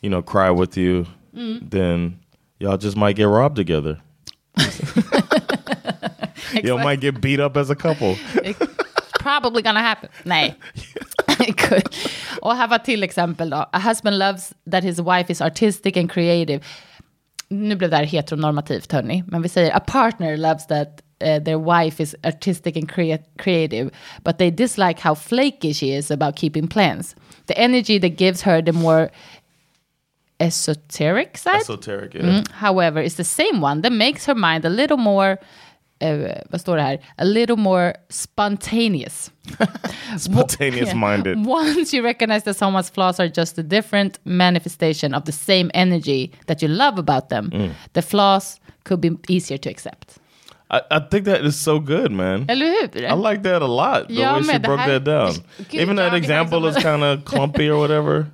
[0.01, 2.19] you know cry with you, then
[2.59, 3.99] y'all just might get robbed together.
[6.63, 8.17] Y'all might get beat up as a couple.
[8.43, 8.59] It's
[9.19, 10.09] probably gonna happen.
[10.23, 10.55] Nej.
[11.69, 11.95] Good.
[12.41, 13.65] Och här var till exempel då.
[13.71, 16.59] A husband loves that his wife is artistic and creative.
[17.47, 19.23] Nu blev det här heteronormativt hörni.
[19.27, 23.91] Men vi säger a partner loves that uh, their wife is artistic and crea- creative.
[24.23, 27.15] But they dislike how flaky she is about keeping plans.
[27.47, 29.09] The energy that gives her the more
[30.39, 31.61] esoteric side.
[31.61, 32.21] Esoteric, yeah.
[32.21, 35.37] Mm, however, it's the same one that makes her mind a little more,
[36.01, 36.97] uh, vad står det här?
[37.17, 39.31] A little more spontaneous.
[40.17, 41.45] Spontaneous minded.
[41.45, 46.31] Once you recognize that someone's flaws are just a different manifestation of the same energy
[46.47, 47.71] that you love about them, Mm.
[47.93, 50.17] the flaws could be easier to accept.
[50.73, 52.45] I, I think that is so good, man.
[52.49, 53.05] Eller hur?
[53.05, 54.07] I like that a lot.
[54.07, 55.33] The Ja, way she broke här- that down.
[55.71, 58.25] Gud, Even that example is kind of clumpy or whatever.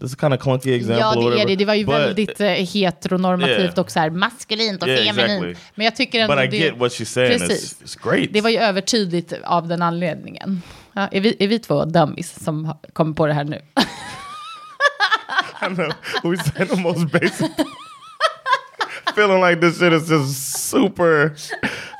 [0.00, 1.22] This is kind of clunky example.
[1.24, 1.56] Ja, det är det.
[1.56, 3.78] Det var ju But- väldigt eh, heteronormativt Yeah.
[3.78, 5.44] och så här maskulint och Yeah, feminint.
[5.44, 5.56] exactly.
[5.74, 6.56] Men jag tycker ändå But I det...
[6.56, 7.38] get what she's saying.
[7.38, 7.80] Precis.
[7.82, 8.28] It's, great.
[8.32, 10.62] Det var ju övertydligt av den anledningen.
[10.92, 13.60] Ja, är, vi, är vi två dummies som kommer på det här nu?
[15.62, 15.92] I know.
[16.22, 17.50] We say the most basic.
[19.16, 21.32] Feeling like this shit is just super.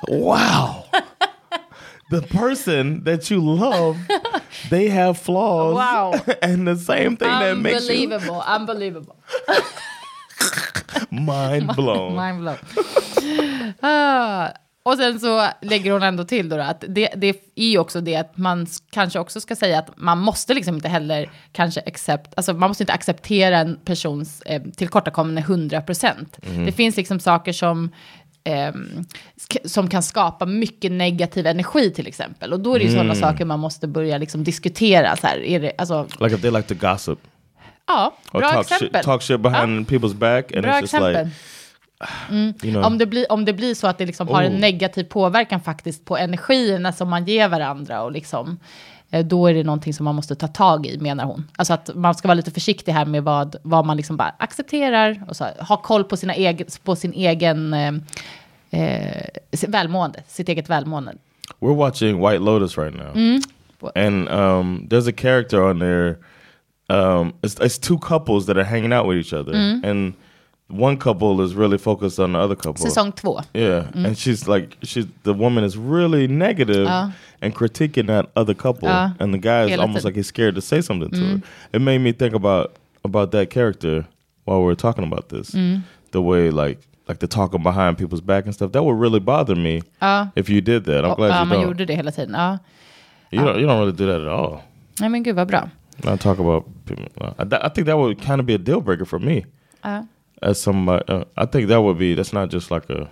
[0.09, 0.85] Wow.
[2.11, 3.97] The person that you love,
[4.71, 5.75] they have flaws.
[5.75, 6.15] Wow.
[6.43, 9.17] and the same thing that makes you Unbelievable, unbelievable.
[11.11, 12.17] mind blown.
[12.27, 12.57] Mind blown.
[13.81, 14.49] Ah,
[14.83, 18.01] och sen så lägger hon ändå till då, då att det, det är ju också
[18.01, 21.83] det att man s- kanske också ska säga att man måste liksom inte heller kanske
[21.87, 26.39] accept, alltså man måste inte acceptera en persons eh, tillkortakommande 100 procent.
[26.67, 27.91] Det finns liksom saker som
[29.37, 32.53] sk- som kan skapa mycket negativ energi till exempel.
[32.53, 35.17] Och då är det ju sådana saker man måste börja liksom diskutera.
[35.17, 37.19] Så här, är det, alltså, Like if they like to gossip
[37.87, 38.89] ja, bra talk exempel.
[38.95, 41.25] shit, talk shit behind people's back, and Bra it's just exempel.
[41.25, 41.31] like
[42.67, 42.85] you know.
[42.85, 44.59] Om det, blir, om det blir så att det liksom har en Oh.
[44.61, 48.57] negativ påverkan faktiskt på energierna som man ger varandra och liksom, eh,
[49.25, 51.47] då är det någonting som man måste ta tag i, menar hon.
[51.57, 55.23] Alltså att man ska vara lite försiktig här med vad, vad man liksom bara accepterar
[55.29, 57.93] och så ha koll på, sina egen, på sin egen eh,
[58.71, 59.25] eh,
[59.69, 61.15] välmående, sitt eget välmående.
[61.61, 63.41] We're watching White Lotus right now, Mm.
[63.95, 66.17] and um, there's a character on there.
[66.91, 69.85] Um, it's, it's two couples that are hanging out with each other, Mm.
[69.85, 70.13] and
[70.69, 72.87] one couple is really focused on the other couple.
[72.87, 73.43] Säsong två.
[73.55, 74.07] Yeah, mm.
[74.07, 77.11] and she's like, she's the woman is really negative uh.
[77.41, 79.11] and critiquing that other couple, Ja.
[79.19, 81.37] and the guy is Hela almost like he's scared to say something to her.
[81.37, 81.43] Mm.
[81.73, 84.07] It made me think about about that character
[84.45, 85.53] while we were talking about this.
[85.53, 85.83] Mm.
[86.11, 86.79] The way like
[87.09, 90.27] like the talking behind people's back and stuff that would really bother me uh.
[90.37, 91.05] if you did that.
[91.05, 91.67] I'm oh, glad ja, you man don't.
[91.67, 92.35] gjorde det hela tiden.
[92.35, 92.59] Ja.
[93.31, 93.59] You don't.
[93.61, 94.63] You don't really do that at all.
[95.01, 95.69] Nej men gud vad bra.
[96.05, 96.65] Not talk about.
[96.89, 97.07] people.
[97.21, 99.45] Uh, I, I think that would kind of be a deal breaker for me.
[100.43, 102.15] As somebody, uh, uh, I think that would be.
[102.15, 103.09] That's not just like a.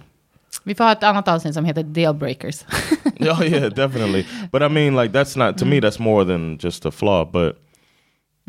[0.65, 2.65] Vi får ha ett annat avsnitt som heter Deal Breakers.
[3.21, 4.27] oh yeah, definitely.
[4.53, 5.79] But I mean, like that's not to me.
[5.79, 5.83] Mm.
[5.83, 7.25] That's more than just a flaw.
[7.25, 7.59] But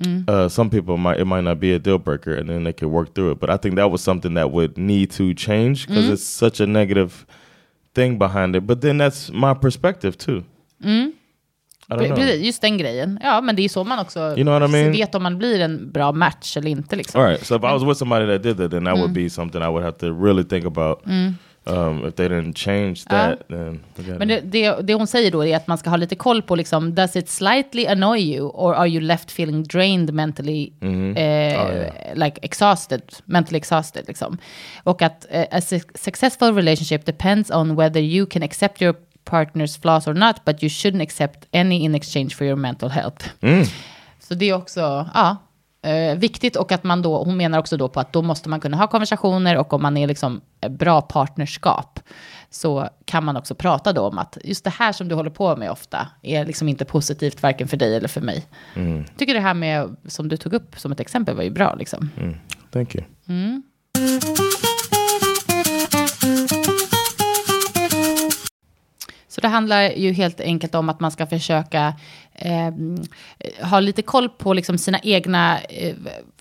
[0.02, 0.30] mm.
[0.30, 2.90] uh, some people might it might not be a deal breaker, and then they could
[2.90, 3.40] work through it.
[3.40, 6.12] But I think that was something that would need to change because mm.
[6.12, 7.26] it's such a negative
[7.94, 8.68] thing behind it.
[8.68, 10.44] But then that's my perspective too.
[10.80, 11.14] Know.
[11.90, 13.20] Precis, just den grejen.
[13.24, 14.92] Ja, men det är så man också You know I mean?
[14.92, 16.96] vet om man blir en bra match eller inte.
[16.96, 17.22] Liksom.
[17.22, 17.46] All right.
[17.46, 19.68] So if I was with somebody that did that, then that would be something I
[19.68, 21.00] would have to really think about.
[21.70, 25.32] Um, if they didn't change that, then we gotta- Men det, det, det hon säger
[25.32, 28.48] då är att man ska ha lite koll på, liksom, does it slightly annoy you
[28.54, 30.72] or are you left feeling drained mentally,
[31.16, 34.38] eh, like exhausted, mentally exhausted liksom.
[34.84, 38.96] Och att eh, a su- successful relationship depends on whether you can accept your
[39.30, 43.30] partner's flaws or not, but you shouldn't accept any in exchange for your mental health.
[44.20, 45.38] Så det är också, ja,
[45.82, 48.60] eh, viktigt och att man då, hon menar också då på att då måste man
[48.60, 52.00] kunna ha konversationer och om man är liksom eh, bra partnerskap
[52.50, 55.56] så kan man också prata då om att just det här som du håller på
[55.56, 58.46] med ofta är liksom inte positivt varken för dig eller för mig.
[58.76, 61.76] Jag tycker det här med, som du tog upp som ett exempel var ju bra
[61.76, 62.10] liksom.
[62.72, 63.04] Thank you.
[69.38, 71.94] Så det handlar ju helt enkelt om att man ska försöka
[72.34, 72.74] eh,
[73.62, 75.96] ha lite koll på liksom sina egna eh,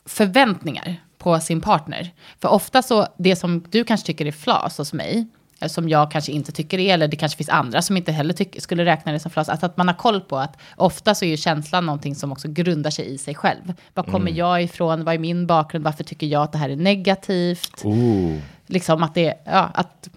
[0.04, 2.10] förväntningar på sin partner.
[2.40, 5.26] För ofta så, det som du kanske tycker är flas hos mig,
[5.60, 8.34] eh, som jag kanske inte tycker är, eller det kanske finns andra som inte heller
[8.34, 11.24] tycker, skulle räkna det som flas, att, att man har koll på att ofta så
[11.24, 13.74] är ju känslan någonting som också grundar sig i sig själv.
[13.94, 15.04] Var kommer jag ifrån?
[15.04, 15.84] Vad är min bakgrund?
[15.84, 17.84] Varför tycker jag att det här är negativt?
[17.84, 18.38] Ooh.
[18.66, 20.08] liksom att det, ja, att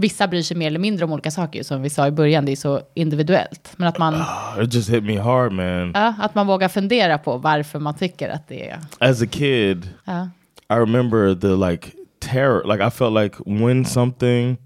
[0.00, 2.52] vissa bryr sig mer eller mindre om olika saker, som vi sa i början, det
[2.52, 3.72] är så individuellt.
[3.76, 5.90] Men att man, Oh, it just hit me hard, man.
[5.94, 8.78] ja, att man vågar fundera på varför man tycker att det är...
[8.98, 10.28] As a kid, Ja.
[10.70, 11.90] I remember the like
[12.20, 12.72] terror.
[12.72, 14.56] Like I felt like when something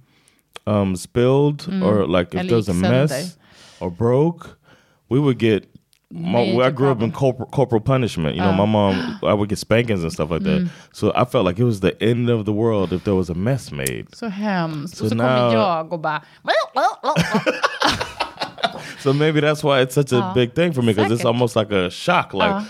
[0.65, 3.39] um spilled or like if Eller there was a mess
[3.81, 4.47] or broke,
[5.11, 5.63] we would get.
[6.15, 7.13] My, Major I grew up in problem.
[7.13, 8.37] corporal, corporal punishment.
[8.37, 10.69] You know, my mom, I would get spankings and stuff like that.
[10.93, 13.35] So I felt like it was the end of the world if there was a
[13.35, 14.05] mess made.
[14.13, 14.97] Så hemskt.
[14.97, 16.23] Så och så now- kommer jag och bara...
[18.99, 21.73] So maybe that's why it's such a big thing for me because it's almost like
[21.73, 22.33] a shock.
[22.35, 22.65] Like,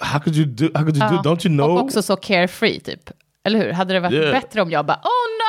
[0.00, 0.70] how could you do?
[0.74, 1.20] How could you do?
[1.22, 1.70] Don't you know?
[1.72, 3.10] Och också så carefree typ.
[3.44, 3.72] Eller hur?
[3.72, 4.32] Hade det varit Yeah.
[4.32, 5.41] bättre om jag bara oh no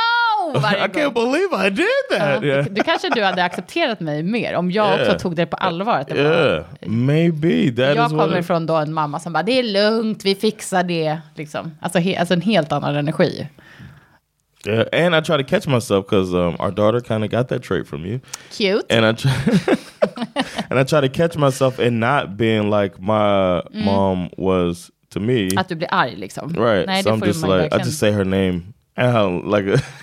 [0.60, 0.90] varje I gång?
[1.04, 2.44] can't believe I did that.
[2.44, 2.66] yeah.
[2.66, 6.00] du, kanske du hade accepterat mig mer om jag också tog det på allvar.
[6.00, 8.22] Att det Yeah, maybe that jag is what.
[8.22, 11.18] kommer it- från då en mamma som bara, det är lugnt, vi fixar det.
[11.36, 11.72] Liksom.
[11.82, 13.48] Alltså, he, alltså en helt annan energi.
[14.66, 17.64] Yeah, and I try to catch myself because um, our daughter kind of got that
[17.64, 18.20] trait from you,
[18.58, 18.86] Cute.
[18.98, 19.32] and I try
[20.70, 25.50] and I try to catch myself in not being like my mom was to me.
[25.58, 26.54] Att du blir arg liksom.
[26.54, 26.88] right.
[26.88, 28.62] Nej, so I'm just like I just say her name
[28.96, 29.84] and how like.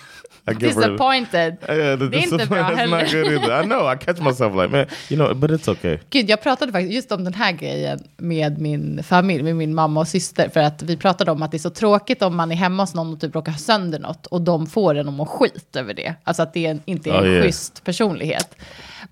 [0.59, 1.57] Disappointed.
[1.69, 3.63] Yeah, the Det är inte bra heller.
[3.63, 3.93] I know.
[3.93, 5.99] I catch myself like, man, you know, but it's okay.
[6.11, 10.01] Gud, jag pratade faktiskt just om den här grejen med min familj, med min mamma
[10.01, 10.49] och syster.
[10.49, 12.95] För att vi pratade om att det är så tråkigt om man är hemma hos
[12.95, 14.27] någon och typ råkar sönder något.
[14.27, 16.15] Och de får en att må skit över det.
[16.25, 17.43] Alltså att det är en, inte är en Oh, yeah.
[17.45, 18.57] schysst personlighet.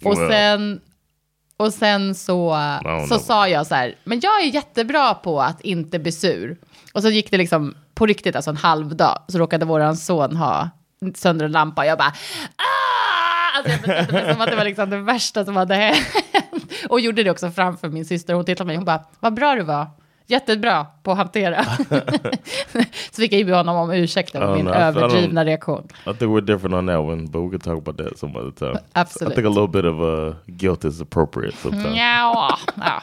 [0.04, 0.30] Och Well.
[0.30, 0.80] sen,
[1.56, 2.56] och sen så,
[3.08, 6.56] så sa jag så här, men jag är jättebra på att inte bli sur.
[6.92, 10.36] Och så gick det liksom på riktigt, alltså en halv dag, så råkade våran son
[10.36, 10.70] ha
[11.14, 11.86] sönder en lampa.
[11.86, 12.12] Jag bara,
[12.56, 13.58] ah!
[13.58, 16.06] Alltså jag betedde mig som att det var liksom det värsta som hade hänt.
[16.88, 18.34] Och gjorde det också framför min syster.
[18.34, 19.86] Hon tittade på mig och hon bara, vad bra du var.
[20.30, 21.64] Jättebra på att hantera.
[23.10, 25.88] så fick jag ju be honom om ursäkt Oh, min I don't- överdrivna reaktion.
[26.00, 28.50] I think we're different on that one, but we can talk about that some other
[28.50, 28.78] time.
[28.92, 29.32] Absolutely.
[29.32, 31.96] I think a little bit of uh, guilt is appropriate sometimes.
[31.96, 33.02] Ja, ja,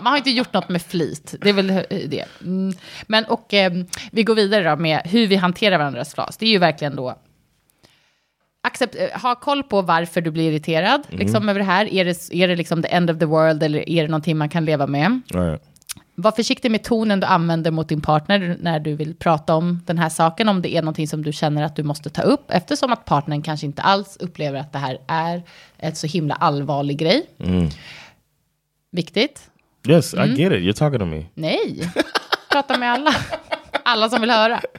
[0.00, 1.34] man har inte gjort något med flit.
[1.40, 2.24] Det är väl det.
[2.40, 2.72] Mm.
[3.06, 3.72] Men och eh,
[4.12, 6.36] vi går vidare då med hur vi hanterar varandras flas.
[6.36, 7.14] Det är ju verkligen då
[8.62, 11.92] accept, eh, ha koll på varför du blir irriterad liksom, över det här.
[11.94, 14.48] Är det, är det liksom the end of the world eller är det någonting man
[14.48, 15.20] kan leva med?
[15.34, 15.62] Right.
[16.14, 19.98] Var försiktig med tonen du använder mot din partner när du vill prata om den
[19.98, 22.92] här saken, om det är någonting som du känner att du måste ta upp, eftersom
[22.92, 25.42] att partnern kanske inte alls upplever att det här är
[25.78, 27.26] ett så himla allvarlig grej.
[28.92, 29.50] Viktigt.
[29.88, 30.30] Yes, Mm.
[30.30, 30.58] I get it.
[30.58, 31.24] You're talking to me.
[31.34, 31.90] Nej,
[32.50, 33.14] prata med alla.
[33.84, 34.60] Alla som vill höra.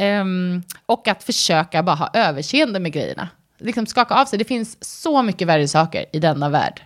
[0.00, 3.28] Ehm, och att försöka bara ha överseende med grejerna.
[3.58, 4.38] Liksom skaka av sig.
[4.38, 6.82] Det finns så mycket värre saker i denna värld.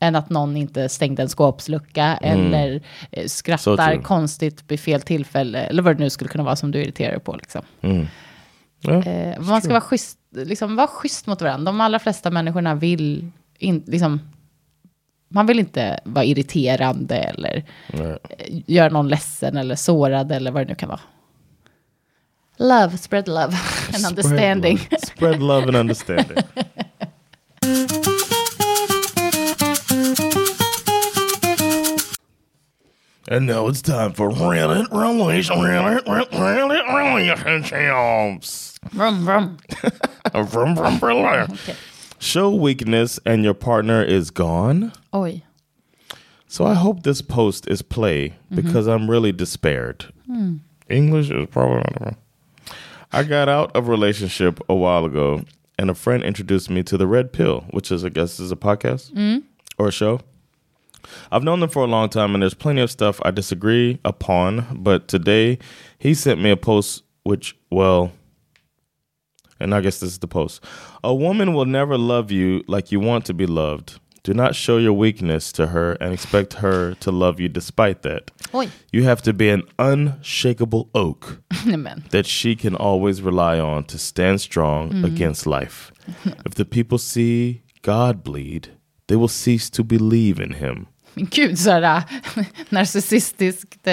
[0.00, 2.80] Än att någon inte stängde en skåpslucka eller eh,
[3.12, 3.28] Mm.
[3.28, 5.58] Skrattar konstigt vid fel tillfälle.
[5.60, 7.36] Eller vad det nu skulle kunna vara som du irriterar dig på.
[7.36, 7.62] Liksom.
[7.82, 9.08] Yeah.
[9.08, 11.72] Eh, man ska vara schysst, liksom, vara schysst mot varandra.
[11.72, 14.20] De allra flesta människorna vill in, liksom,
[15.28, 18.18] man vill inte vara irriterande eller Right.
[18.38, 21.00] eh, göra någon ledsen eller sårad eller vad det nu kan vara.
[22.60, 23.54] Love, spread love
[23.94, 24.78] and understanding.
[24.78, 26.38] Spread love, Spread love and understanding.
[33.28, 38.78] and now it's time for Reddit Relation Reddit Reddit Relationships.
[38.90, 40.48] Vrum, vrum.
[40.50, 41.58] Vroom, vroom, vroom.
[42.18, 44.92] Show weakness and your partner is gone.
[45.12, 45.42] Oj.
[46.46, 50.06] So I hope this post is play because I'm really despaired.
[50.88, 52.16] English is probably not wrong.
[53.12, 55.42] I got out of a relationship a while ago,
[55.78, 58.56] and a friend introduced me to the Red Pill, which is, I guess, is a
[58.56, 59.38] podcast mm-hmm.
[59.78, 60.20] or a show.
[61.30, 64.82] I've known them for a long time, and there's plenty of stuff I disagree upon.
[64.82, 65.58] But today,
[65.98, 68.12] he sent me a post, which, well,
[69.58, 70.62] and I guess this is the post.
[71.02, 73.98] A woman will never love you like you want to be loved.
[74.28, 78.30] Do not show your weakness to her and expect her to love you despite that.
[78.52, 78.68] Oj.
[78.92, 81.40] You have to be an unshakable oak
[82.10, 85.06] that she can always rely on to stand strong mm-hmm.
[85.06, 85.92] against life.
[86.44, 88.68] if the people see God bleed,
[89.06, 90.88] they will cease to believe in him.
[91.14, 92.02] Men gud, så här
[92.68, 93.86] narcissistiskt.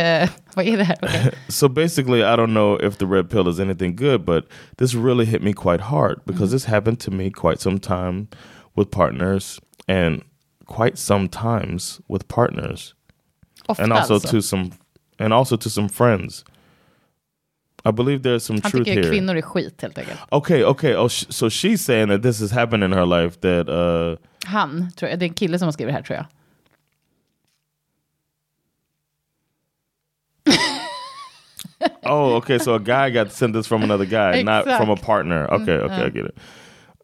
[0.56, 0.98] vad är det här?
[1.02, 1.32] Okej.
[1.48, 4.44] So basically, I don't know if the red pill is anything good, but
[4.78, 6.56] this really hit me quite hard because mm-hmm.
[6.56, 8.28] this happened to me quite some time
[8.76, 10.22] with partners and
[10.66, 12.94] quite sometimes with partners
[13.68, 14.32] Ofta and also alltså.
[14.32, 14.72] to some
[15.20, 16.44] and also to some friends.
[17.88, 19.04] I believe there's some Han truth here.
[19.04, 20.20] kvinnor är skit helt enkelt.
[20.32, 20.96] Okay, okay.
[20.96, 24.92] Oh, sh- so she's saying that this has happened in her life that uh Han,
[24.96, 26.26] tror jag, det är en kille som har skrivit det här tror jag.
[32.04, 32.60] oh, okay.
[32.60, 35.48] So a guy got sent this from another guy, not from a partner.
[35.54, 36.38] Okay, okay, I get it.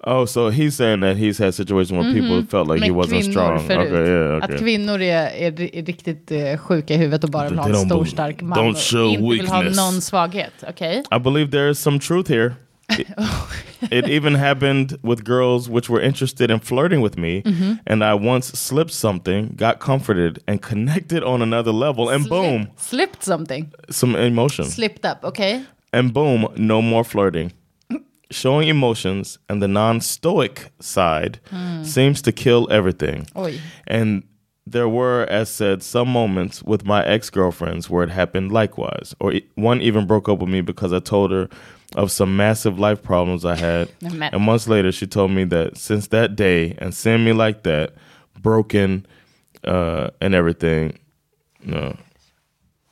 [0.03, 3.57] Oh, so he's saying that he's had situations where people felt like he wasn't strong.
[3.65, 3.75] Okay,
[4.09, 4.57] yeah, Att okay.
[4.57, 8.05] kvinnor är, är, ri- riktigt eh, sjuka i huvudet och bara vill ha en stor
[8.05, 8.57] stark man.
[8.59, 9.77] don't och show inte vill ha weakness.
[9.77, 10.53] någon svaghet.
[10.69, 11.03] Okej?
[11.15, 12.53] I believe there is some truth here.
[12.99, 13.07] It,
[13.91, 17.73] it even happened with girls which were interested in flirting with me, Mm-hmm.
[17.85, 23.23] and I once slipped something, got comforted, and connected on another level, and boom, Slipped
[23.23, 23.71] something.
[23.89, 24.65] some emotion.
[24.65, 25.61] Slipped up, okay,
[25.93, 27.51] And boom, no more flirting.
[28.31, 31.39] Showing emotions and the non stoic side
[31.83, 33.27] seems to kill everything.
[33.35, 33.59] Oj.
[33.87, 34.23] And
[34.65, 39.13] there were, as said, some moments with my ex girlfriends where it happened likewise.
[39.19, 41.49] Or one even broke up with me because I told her
[41.95, 43.89] of some massive life problems I had.
[44.33, 47.93] And months later, she told me that since that day and seeing me like that,
[48.39, 49.05] broken
[49.63, 50.97] uh, and everything,
[51.63, 51.95] no,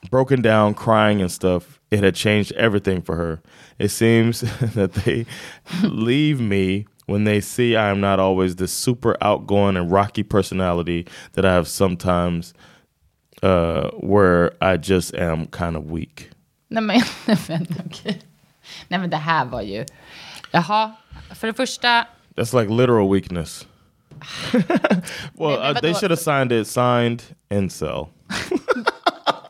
[0.09, 3.41] broken down, crying and stuff, it had changed everything for her.
[3.77, 4.41] It seems
[4.75, 5.25] that they
[5.83, 11.07] leave me when they see I am not always this super outgoing and rocky personality
[11.33, 12.53] that I have sometimes,
[13.41, 16.29] uh, where I just am kind of weak.
[16.71, 18.21] Nej men, nej, men okej.
[18.87, 19.85] Nej men det här var ju...
[20.51, 20.95] Jaha,
[21.35, 22.07] för det första...
[22.35, 23.65] That's like literal weakness.
[25.35, 28.09] well, uh, they should have signed it signed incel.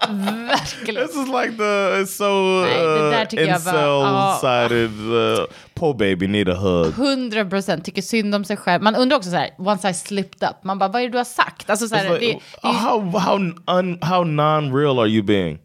[0.10, 1.08] Verkligen.
[1.08, 4.40] This is like the it's so Nej, det där uh, tycker jag var- ja.
[4.42, 5.12] incel-sided.
[5.40, 6.94] Uh, poor baby need a hug.
[6.98, 8.84] 100 procent tycker synd om sig själv.
[8.84, 11.18] Man undrar också så här, once I slipped up, man bara, vad är det du
[11.18, 11.70] har sagt?
[11.70, 13.36] Alltså så här, like, det, det, how how
[13.68, 15.60] un, how non-real are you being?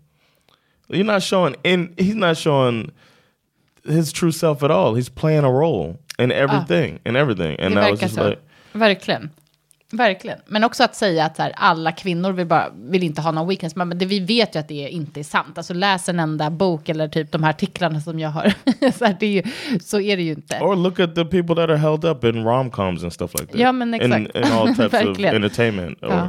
[0.89, 1.95] You're not showing in.
[1.97, 2.91] He's not showing
[3.89, 4.95] his true self at all.
[4.95, 7.61] He's playing a role in everything, in everything.
[7.61, 8.29] And I was just så.
[8.29, 8.39] like,
[8.73, 9.31] Verkligen.
[9.97, 10.39] Verkligen.
[10.47, 13.49] Men också att säga att så här, alla kvinnor vill, bara, vill inte ha någon
[13.49, 13.77] weakness.
[13.77, 15.59] Men det, vi vet ju att det inte är sant.
[15.59, 18.55] Alltså läs en enda bok eller typ de här artiklarna som jag har.
[18.99, 19.43] så, här, det är ju,
[19.81, 20.59] så är det ju inte.
[20.61, 23.61] or look at the people that are held up in rom-coms and stuff like that.
[23.61, 24.37] Ja, men In, exakt.
[24.47, 26.29] in all types of entertainment or Ja.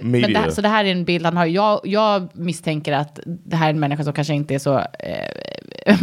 [0.00, 1.46] Men det här, så det här är en bild han har.
[1.46, 5.96] Jag, jag misstänker att det här är en människa som kanske inte är så eh,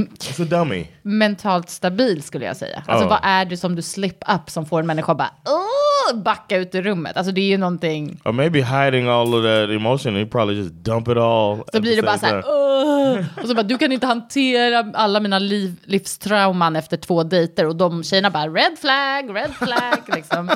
[1.02, 2.84] mentalt stabil skulle jag säga.
[2.88, 3.10] Alltså Ja.
[3.10, 6.58] vad är det som du slip up som får en människa att bara "Åh!" backa
[6.58, 7.18] ut ur rummet?
[7.18, 8.22] Alltså det är ju någonting.
[8.26, 10.16] Or maybe hiding all of that emotion.
[10.16, 11.64] He probably just dump it all.
[11.74, 15.20] Så blir det bara så här, "Åh!" och så bara, du kan inte hantera alla
[15.20, 17.66] mina liv, livstrauman efter två dejter.
[17.68, 20.50] Och de tjejerna bara, red flag, red flag, liksom.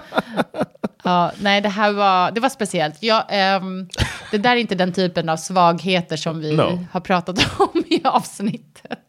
[1.04, 3.04] Ja, nej, det här var, det var speciellt.
[3.04, 3.88] Jag, ehm,
[4.32, 6.86] det där är inte den typen av svagheter som vi No.
[6.92, 9.00] har pratat om i avsnittet.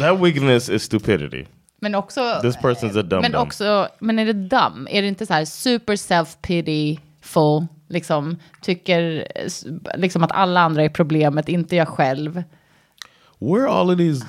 [0.00, 1.44] That weakness is stupidity.
[1.80, 2.38] Men också...
[2.42, 3.42] This person's a dumb men dumb.
[3.46, 4.88] också, men är det dumb?
[4.90, 9.28] Är det inte så här super self-pityful, liksom, tycker
[9.96, 12.42] liksom att alla andra är problemet, inte jag själv?
[13.38, 14.26] Where all of these?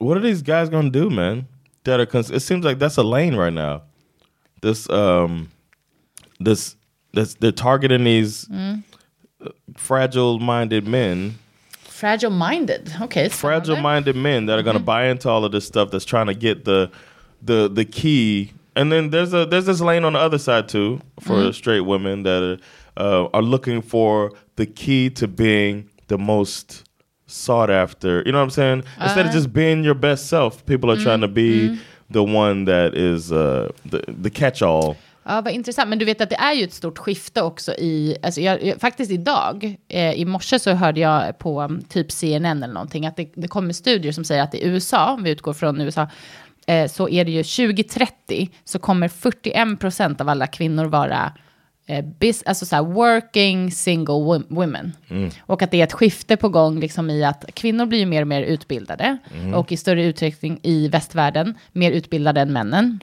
[0.00, 1.44] What are these guys gonna do, man?
[1.84, 3.80] That are it seems like that's a lane right now.
[4.60, 5.48] This um,
[6.44, 6.76] this
[7.12, 8.82] this they're targeting these Mm.
[9.76, 11.38] fragile-minded men,
[11.84, 15.90] Fragile-minded, Okay, fragile-minded men that are gonna buy into all of this stuff.
[15.92, 16.90] That's trying to get the
[17.42, 18.52] the the key.
[18.74, 22.22] And then there's a there's this lane on the other side too for straight women
[22.24, 22.42] that
[22.96, 26.84] are, uh, are looking for the key to being the most
[27.26, 28.22] sought after.
[28.26, 28.84] You know what I'm saying?
[29.00, 31.78] Instead of just being your best self, people are trying to be
[32.10, 34.96] the one that is uh, the the catch all.
[35.24, 35.88] Ja, vad intressant.
[35.88, 39.10] Men du vet att det är ju ett stort skifte också i, alltså jag, faktiskt
[39.10, 43.28] idag, eh, i morse så hörde jag på um, typ CNN eller någonting, att det,
[43.34, 46.08] det kommer studier som säger att i USA, om vi utgår från USA,
[46.66, 51.32] eh, så är det ju 2030 så kommer 41 procent av alla kvinnor vara
[51.86, 54.92] eh, bis, alltså så här, working single wom- women.
[55.40, 58.20] Och att det är ett skifte på gång liksom i att kvinnor blir ju mer
[58.22, 59.18] och mer utbildade
[59.54, 63.00] och i större utsträckning i västvärlden mer utbildade än männen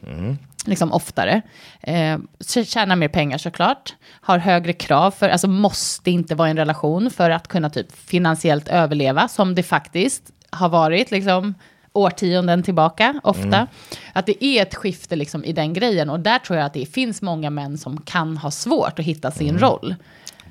[0.66, 1.42] liksom oftare.
[1.82, 2.18] Eh,
[2.66, 3.96] tjänar mer pengar såklart.
[4.22, 7.96] Har högre krav för, alltså måste inte vara i en relation för att kunna typ
[7.96, 11.54] finansiellt överleva, som det faktiskt har varit liksom
[11.94, 13.68] årtionden tillbaka ofta.
[14.14, 16.86] Att det är ett skifte liksom i den grejen och där tror jag att det
[16.86, 19.96] finns många män som kan ha svårt att hitta sin roll.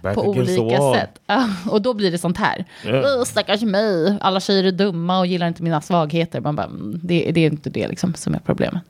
[0.02, 1.20] Back På olika sätt.
[1.70, 2.64] Och då blir det sånt här.
[2.84, 3.24] Yeah.
[3.24, 6.40] Stackars mig, alla tjejer är dumma och gillar inte mina svagheter.
[6.40, 8.82] Man bara, mm, det, det är inte det liksom som är problemet.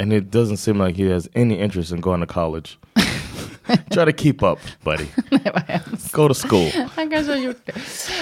[0.00, 2.78] And it doesn't seem like he has any interest in going to college.
[3.90, 5.04] Try to keep up, buddy.
[5.30, 6.12] Nej, vad hemskt.
[6.12, 6.70] Go to school.
[6.96, 7.72] Han kanske har gjort det.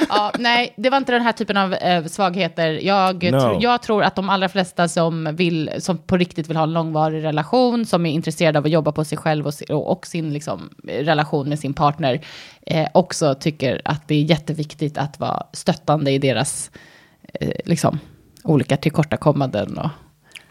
[0.08, 2.68] Ja, nej, det var inte den här typen av eh, svagheter.
[2.68, 3.40] Jag, No.
[3.40, 6.72] tro, jag tror att de allra flesta som, vill, som på riktigt vill ha en
[6.72, 10.70] långvarig relation, som är intresserade av att jobba på sig själv och, och sin liksom,
[10.84, 12.20] relation med sin partner,
[12.66, 16.70] eh, också tycker att det är jätteviktigt att vara stöttande i deras
[17.34, 17.98] eh, liksom,
[18.44, 19.78] olika tillkortakommanden.
[19.78, 19.90] Och,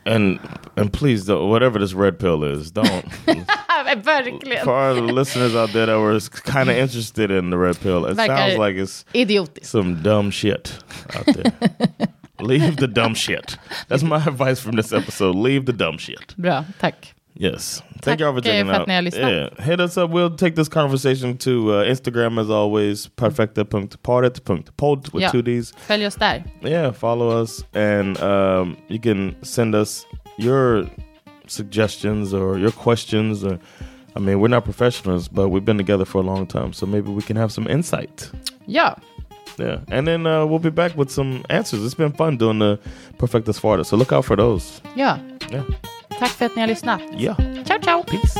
[0.08, 0.40] And
[0.78, 2.88] and please don't whatever this red pill is, don't
[3.28, 4.64] Verkligen.
[4.64, 8.16] for our listeners out there that were kind of interested in the red pill, it
[8.16, 9.66] Verkar- sounds like it's Idiotiskt.
[9.66, 10.78] some dumb shit
[11.14, 12.08] out there.
[12.40, 13.58] Leave the dumb shit.
[13.90, 15.36] That's my advice from this episode.
[15.36, 16.36] Leave the dumb shit.
[16.38, 17.14] Bra, tack.
[17.40, 17.82] Yes.
[18.02, 18.88] Thank y'all for checking out.
[18.88, 19.32] ni har lyssnat.
[19.32, 19.64] Yeah.
[19.64, 20.10] Hit us up.
[20.12, 23.08] We'll take this conversation to uh, Instagram as always.
[23.16, 25.32] Perfecta.paret.podd with Ja.
[25.32, 25.74] two D's.
[25.88, 26.44] Följ oss där.
[26.62, 30.06] Yeah, follow us and um, you can send us
[30.38, 30.86] your
[31.48, 33.60] suggestions or your questions or
[34.16, 37.12] I mean, we're not professionals, but we've been together for a long time, so maybe
[37.12, 38.32] we can have some insight.
[38.66, 38.96] Yeah.
[39.60, 41.84] Yeah, and then uh, we'll be back with some answers.
[41.86, 42.80] It's been fun doing the
[43.20, 44.82] perfecta svarta, so look out for those.
[44.96, 45.18] ja.
[45.52, 45.64] Yeah,
[46.20, 47.02] Tack för att ni har lyssnat.
[47.18, 47.38] yeah.
[47.66, 48.04] Ciao, ciao.
[48.04, 48.40] Peace.